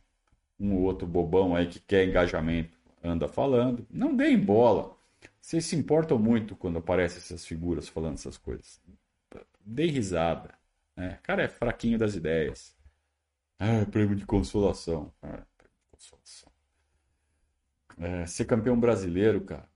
um 0.59 0.73
ou 0.73 0.81
outro 0.81 1.07
bobão 1.07 1.55
aí 1.55 1.67
que 1.67 1.79
quer 1.79 2.07
engajamento 2.07 2.77
anda 3.03 3.27
falando. 3.27 3.85
Não 3.89 4.15
deem 4.15 4.37
bola. 4.37 4.95
Vocês 5.39 5.65
se 5.65 5.75
importam 5.75 6.17
muito 6.17 6.55
quando 6.55 6.79
aparecem 6.79 7.19
essas 7.19 7.45
figuras 7.45 7.87
falando 7.87 8.15
essas 8.15 8.37
coisas. 8.37 8.81
Dei 9.63 9.87
risada. 9.87 10.53
Né? 10.95 11.19
O 11.21 11.23
cara 11.23 11.43
é 11.43 11.47
fraquinho 11.47 11.97
das 11.97 12.15
ideias. 12.15 12.75
Ah, 13.59 13.85
prêmio 13.89 14.15
de 14.15 14.25
consolação. 14.25 15.13
Ah, 15.21 15.43
prêmio 15.57 15.77
de 15.83 15.89
consolação. 15.91 16.54
É, 17.97 18.25
ser 18.25 18.45
campeão 18.45 18.77
brasileiro, 18.79 19.41
cara, 19.41 19.69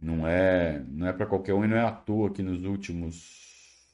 não 0.00 0.26
é, 0.26 0.80
não 0.88 1.06
é 1.06 1.12
para 1.12 1.26
qualquer 1.26 1.54
um 1.54 1.64
e 1.64 1.68
não 1.68 1.76
é 1.76 1.84
à 1.84 1.90
toa 1.90 2.30
que 2.30 2.42
nos 2.42 2.64
últimos 2.64 3.86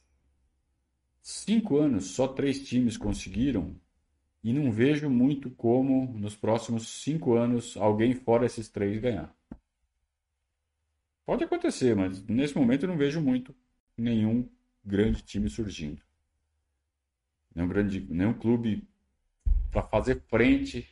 cinco 1.21 1.77
anos 1.77 2.11
só 2.11 2.27
três 2.27 2.67
times 2.67 2.97
conseguiram 2.97 3.75
e 4.43 4.53
não 4.53 4.71
vejo 4.71 5.09
muito 5.09 5.49
como 5.51 6.17
nos 6.17 6.35
próximos 6.35 6.87
cinco 6.87 7.35
anos 7.35 7.75
alguém 7.75 8.13
fora 8.13 8.45
esses 8.45 8.69
três 8.69 8.99
ganhar. 9.01 9.35
Pode 11.25 11.43
acontecer, 11.43 11.95
mas 11.95 12.23
nesse 12.25 12.55
momento 12.55 12.83
eu 12.83 12.89
não 12.89 12.97
vejo 12.97 13.19
muito 13.19 13.53
nenhum 13.97 14.47
grande 14.85 15.21
time 15.21 15.49
surgindo. 15.49 16.01
Nenhum, 17.53 17.67
grande, 17.67 17.99
nenhum 18.09 18.33
clube 18.33 18.87
para 19.69 19.83
fazer 19.83 20.21
frente 20.29 20.87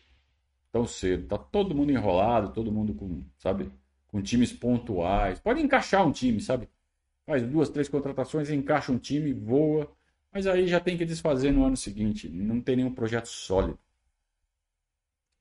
tão 0.76 0.86
cedo. 0.86 1.26
Tá 1.26 1.38
todo 1.38 1.74
mundo 1.74 1.90
enrolado, 1.94 2.52
todo 2.52 2.70
mundo 2.70 2.94
com, 2.94 3.24
sabe, 3.38 3.72
com 4.08 4.22
times 4.22 4.52
pontuais. 4.52 5.40
Pode 5.40 5.62
encaixar 5.62 6.06
um 6.06 6.12
time, 6.12 6.42
sabe? 6.42 6.68
Faz 7.26 7.44
duas, 7.44 7.70
três 7.70 7.88
contratações, 7.88 8.50
encaixa 8.50 8.92
um 8.92 8.98
time, 8.98 9.32
voa, 9.32 9.90
mas 10.34 10.46
aí 10.46 10.68
já 10.68 10.82
tem 10.82 10.98
que 10.98 11.06
desfazer 11.06 11.54
no 11.54 11.64
ano 11.64 11.78
seguinte. 11.78 12.28
Não 12.28 12.60
tem 12.60 12.76
nenhum 12.76 12.94
projeto 12.94 13.28
sólido. 13.28 13.80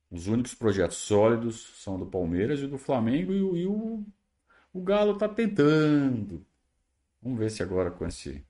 Os 0.09 0.27
únicos 0.27 0.53
projetos 0.53 0.97
sólidos 0.97 1.81
são 1.83 1.99
do 1.99 2.05
Palmeiras 2.05 2.61
e 2.61 2.67
do 2.67 2.77
Flamengo 2.77 3.33
e 3.33 3.41
o, 3.41 3.57
e 3.57 3.67
o, 3.67 4.05
o 4.71 4.81
Galo 4.81 5.13
está 5.13 5.27
tentando. 5.27 6.45
Vamos 7.21 7.39
ver 7.39 7.51
se 7.51 7.61
agora 7.61 7.91
com 7.91 8.07
esse 8.07 8.41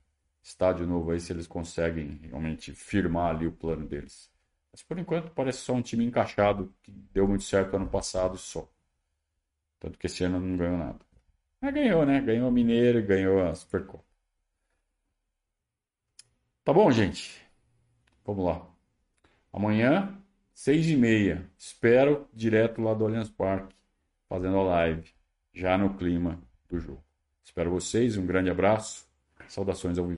estádio 0.44 0.86
novo 0.86 1.10
aí, 1.10 1.20
se 1.20 1.34
eles 1.34 1.48
conseguem 1.48 2.20
realmente 2.22 2.74
firmar 2.74 3.36
ali 3.36 3.48
o 3.48 3.52
plano 3.52 3.88
deles. 3.88 4.35
Mas 4.76 4.84
por 4.84 5.00
enquanto 5.00 5.32
parece 5.32 5.60
só 5.60 5.72
um 5.72 5.82
time 5.82 6.04
encaixado 6.04 6.70
que 6.84 6.92
deu 6.92 7.26
muito 7.26 7.46
certo 7.46 7.78
ano 7.78 7.88
passado 7.88 8.38
só. 8.38 8.70
Tanto 9.80 9.98
que 9.98 10.06
esse 10.06 10.22
ano 10.26 10.38
não 10.38 10.58
ganhou 10.58 10.78
nada. 10.78 11.00
Mas 11.62 11.74
ganhou, 11.74 12.06
né? 12.06 12.20
Ganhou 12.20 12.50
a 12.50 12.52
Mineiro 12.52 13.02
ganhou 13.02 13.42
a 13.42 13.56
Supercopa. 13.56 14.04
Tá 16.66 16.74
bom, 16.74 16.92
gente? 16.92 17.42
Vamos 18.26 18.44
lá. 18.44 18.68
Amanhã, 19.54 20.14
seis 20.54 20.90
e 20.90 20.98
meia. 20.98 21.50
Espero 21.58 22.28
direto 22.34 22.82
lá 22.82 22.94
do 22.94 23.06
Allianz 23.06 23.30
Parque, 23.30 23.74
fazendo 24.28 24.58
a 24.58 24.64
live, 24.64 25.10
já 25.54 25.78
no 25.78 25.96
clima 25.96 26.38
do 26.68 26.78
jogo. 26.78 27.02
Espero 27.46 27.72
vocês. 27.72 28.18
Um 28.18 28.26
grande 28.26 28.50
abraço. 28.50 29.08
Saudações 29.48 29.98
ao 29.98 30.06
vivo. 30.06 30.14